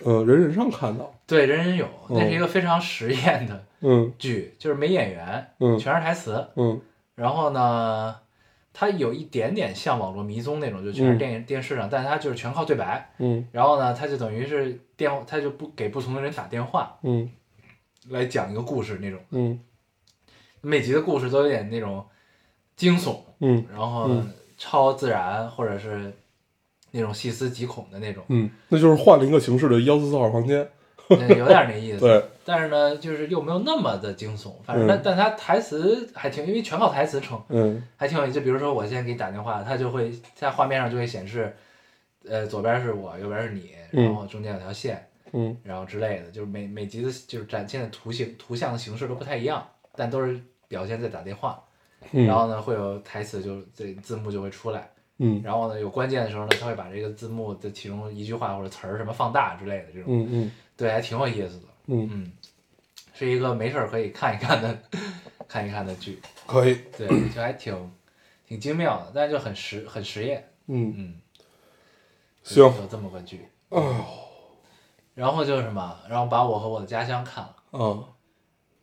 [0.02, 1.14] 呃人人上看到。
[1.26, 4.12] 对，人人有，嗯那是一个非常实验的嗯。
[4.18, 5.78] 剧，就是没演员，嗯。
[5.78, 6.80] 全是台词，嗯。
[7.14, 8.16] 然后呢，
[8.72, 11.18] 它有一点点像网络迷踪那种，就全是嗯。
[11.18, 13.10] 电影、电视上，但它就是全靠对白。
[13.18, 13.46] 嗯。
[13.52, 17.30] 然后呢，它就等于是电，它就不给不同的人打电话嗯。
[18.08, 19.20] 来讲一个故事那种。
[19.30, 19.60] 嗯。
[20.60, 22.04] 每集的故事都有点那种
[22.76, 23.64] 惊悚，嗯。
[23.70, 24.30] 然后嗯。
[24.60, 26.12] 超自然或者是
[26.90, 30.68] 那种细思极恐的那种，嗯，那就是换了一个形式的幺四四号房间。
[31.10, 32.00] 嗯有点那意思。
[32.00, 35.02] 对，但是呢，就是又没有那么的惊悚，反正但、嗯。
[35.04, 37.82] 但他台词还挺，因为全靠台词撑，嗯。
[37.96, 38.34] 还挺有意思。
[38.34, 41.54] 就比如说我现在给你打电话，他就会在画面上就会显示，
[42.28, 44.04] 呃，左边是我，右边是你，嗯。
[44.04, 45.56] 然后中间有条线，嗯。
[45.62, 51.62] 然后之类的，就是每每集的就是展现的图形图像的形式都不太一样，但都是表现在打电话。
[52.12, 54.88] 嗯，然后呢，会有台词就这字幕就会出来，
[55.18, 55.42] 嗯。
[55.42, 61.64] 然后呢，有关键的时候呢，他会把这个字幕的其中一句话或者词儿什么放大之类的这种，嗯嗯对，还挺有意思的。
[61.88, 62.32] 嗯，嗯，
[63.12, 64.78] 是一个没事儿可以看一看的
[65.48, 66.78] 看一看的剧，可以。
[66.96, 67.92] 对，就还挺
[68.46, 71.14] 挺精妙的，但是就很实很实验，嗯，嗯，
[72.44, 73.46] 行有这么个剧。
[73.70, 73.80] 哎
[75.14, 78.04] 然后就是什么，然后把我和我的家乡看了，呦啊，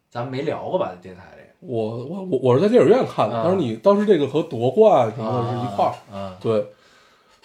[0.09, 0.89] 咱们没聊过吧？
[0.93, 5.95] 在电台里我我我我是在电影院看的，啊当时你当时这个和夺冠什么的是一块儿。
[6.11, 6.67] 嗯，对，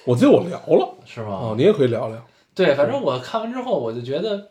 [0.04, 1.36] 我记得我聊了是吗？
[1.36, 2.16] 啊，你也可以聊聊。
[2.64, 4.48] 对，反正我看完之后，我就觉得，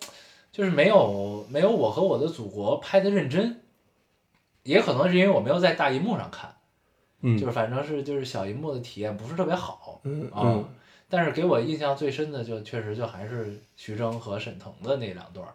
[0.52, 3.62] 就是没有没有我和我的祖国拍的认真，
[4.64, 6.56] 也可能是因为我没有在大荧幕上看，
[7.22, 10.32] 嗯，就是反正是就是小荧幕的体验不是特别好，啊嗯。
[10.34, 10.66] 嗯，
[11.10, 15.48] 但是给我印象最深的就确实就还是徐峥和沈腾的那两段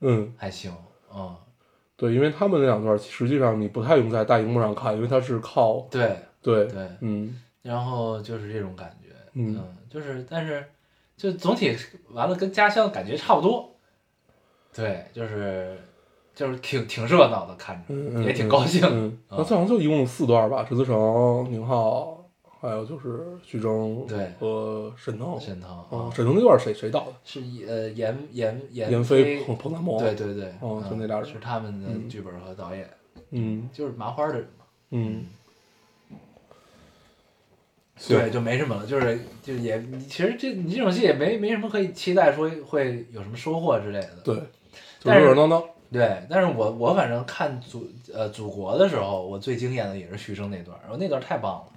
[0.00, 0.74] 嗯，还行，
[1.14, 1.36] 嗯，
[1.96, 7.40] 对，因为他们那两段实际上你不太用在大荧幕上看，因为它是靠对对，对，嗯。
[7.62, 10.66] 然后就是这种感觉，嗯就是但是
[11.22, 11.76] 就总体
[12.10, 13.76] 完了跟家乡感觉差不多，
[14.74, 15.78] 对，就是
[16.34, 17.94] 就是挺挺热闹的看着，
[18.24, 22.28] 也挺高兴，嗯，那这好像就一共四段吧，陈思诚、宁浩，
[22.60, 24.32] 还有就是徐峥对。
[24.40, 25.38] 和沈腾。
[25.38, 25.70] 沈腾。
[25.90, 27.12] 哦，啊，沈腾那段谁谁导的？
[27.22, 29.96] 是呃严严严闫飞飞、彭彭南萌。
[30.00, 32.08] 对，对对，哦嗯就那俩人是他们的嗯。
[32.08, 32.90] 剧本和导演，
[33.30, 33.68] 嗯。
[33.72, 34.64] 就是麻花的人嘛。
[34.90, 35.26] 嗯，行
[38.08, 44.16] 对，就没什么了，就是就也，其实这你这种戏也没没什么可以期待说会有什么收获之类的。
[44.24, 44.42] 对，就
[45.04, 45.64] 但是热热闹闹。
[45.92, 51.72] 对，但是我我反正看祖呃祖国的时候，我最惊艳的也是徐峥那段，然后那段太棒了，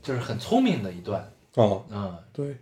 [0.00, 2.56] 就是很聪明的一段，哦，嗯，对，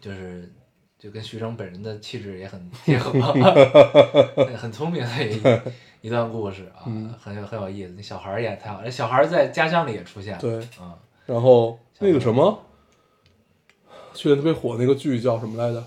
[0.00, 0.52] 就是
[0.98, 3.12] 就跟徐峥本人的气质也很贴合，
[4.58, 7.94] 很聪明的一一段故事啊，嗯很有很有意思。
[7.96, 10.92] 那小孩儿演得太好，那小孩儿在家乡里也出现了，对嗯，
[11.26, 12.60] 然后那个什么，
[14.12, 15.84] 去年特别火那个剧叫什么来着？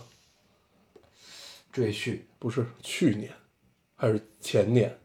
[1.73, 3.29] 赘婿不是去年
[3.97, 4.97] 还是前年？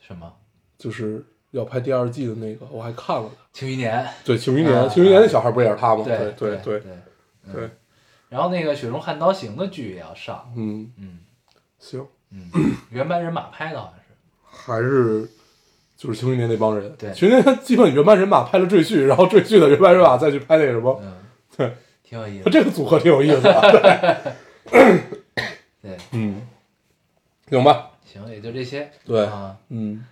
[0.00, 0.34] 什么
[0.76, 3.30] 就是要拍第二季的那个，我还看了。
[3.52, 6.02] 庆余年，对，庆余年，啊庆余年那小孩不也是他吗？
[6.04, 7.70] 对对对对对对，
[8.28, 11.20] 然后那个《雪中悍刀行》的剧也要上，嗯，嗯
[11.78, 12.50] 行，嗯，
[12.90, 15.30] 原班人马拍的好像是，还是
[16.04, 16.94] 就是庆余年那帮人。
[16.98, 17.10] 对。
[17.14, 21.12] 庆余年基本原班人马拍了赘婿，然后赘婿的原班人马再去拍那个什么，嗯，
[21.56, 24.34] 对，挺有意思，这个组合挺有意思的。
[25.80, 26.42] 对，嗯，
[27.48, 30.04] 行吧，行，也就这些，对啊，嗯，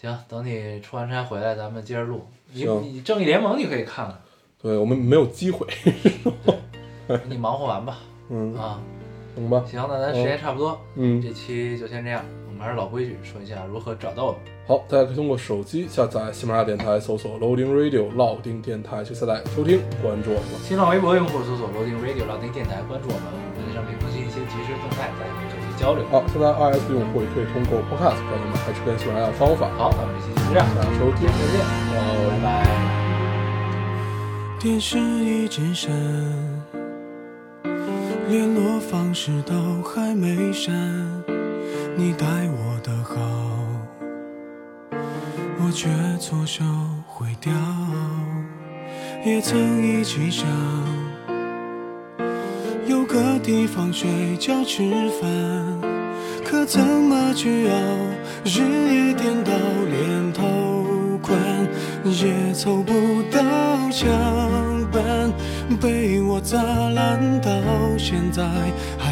[0.00, 2.26] 行，等你出完差回来，咱们接着录。
[2.52, 2.82] 你行。
[2.82, 4.20] 你正义联盟你可以看看，
[4.60, 5.64] 对我们没有机会。
[7.28, 7.98] 你忙活完吧，
[8.28, 8.80] 嗯，啊，
[9.36, 12.24] 行吧，行，那咱时间差不多，嗯，这期就先这样。
[12.62, 14.40] 还是老规矩，说一下如何找到我们。
[14.68, 20.54] 好，大家可以通过手机下载喜马拉雅电台，搜索 Loading Radio 老丁电台去下载收听，关注我们。
[20.62, 26.06] 新浪微博用户搜索 Loading Radio 老丁电台，关注我们，我们会在上面更新一些即时动态，大家可以做一些交流。
[26.14, 29.66] 好，现在 iOS 用户也可以通过 Podcast 找到我们还是跟喜马拉雅的方法。
[29.74, 31.58] 好，那我们这期就这样，大家收听，再见，
[32.30, 32.62] 拜拜。
[34.62, 35.90] 电视一直闪，
[38.30, 40.70] 联络方式都还没删，
[41.94, 43.16] 你待我的好，
[45.60, 45.88] 我却
[46.18, 46.64] 错手
[47.06, 47.52] 毁掉。
[49.24, 50.46] 也曾一起想，
[52.86, 54.82] 有个地方睡觉吃
[55.20, 55.28] 饭，
[56.44, 57.76] 可怎么去熬？
[58.44, 58.60] 日
[58.94, 59.52] 夜颠倒，
[59.90, 61.38] 连头款
[62.04, 63.38] 也凑不到
[63.90, 64.08] 墙
[64.90, 65.30] 板，
[65.80, 67.50] 被我砸烂到
[67.98, 68.42] 现在
[68.98, 69.11] 还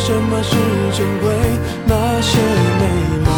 [0.00, 0.56] 什么是
[0.96, 1.30] 珍贵，
[1.86, 2.38] 那些
[2.80, 3.29] 美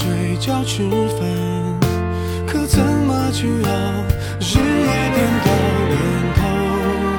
[0.00, 1.28] 睡觉吃饭
[2.46, 3.70] 可怎么去熬
[4.40, 5.50] 日夜颠倒
[5.90, 5.94] 连
[6.36, 6.40] 头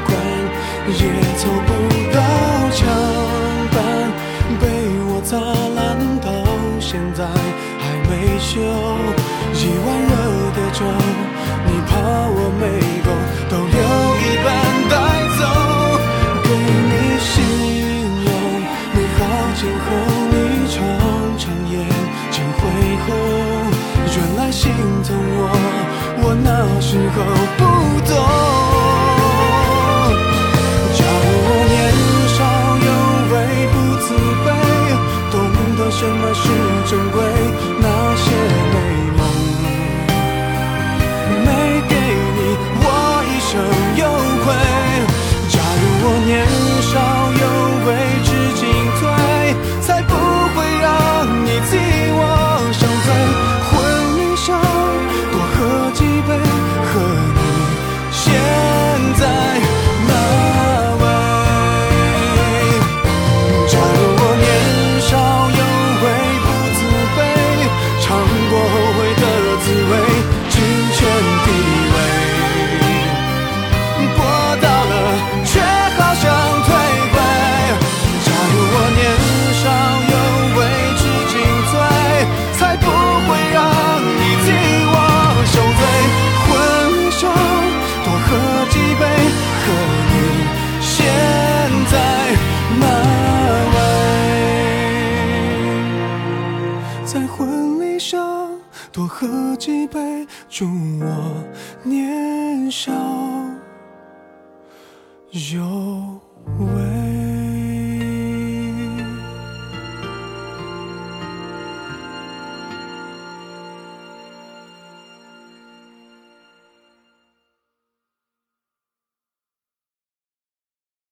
[0.07, 0.09] 款
[0.89, 1.01] 也
[1.37, 1.69] 凑不
[2.11, 2.17] 到
[2.71, 2.79] 墙
[3.71, 3.77] 板
[4.59, 4.63] 被
[5.05, 5.37] 我砸
[5.75, 5.79] 烂
[6.21, 6.27] 到
[6.79, 7.23] 现在
[7.77, 9.20] 还没修。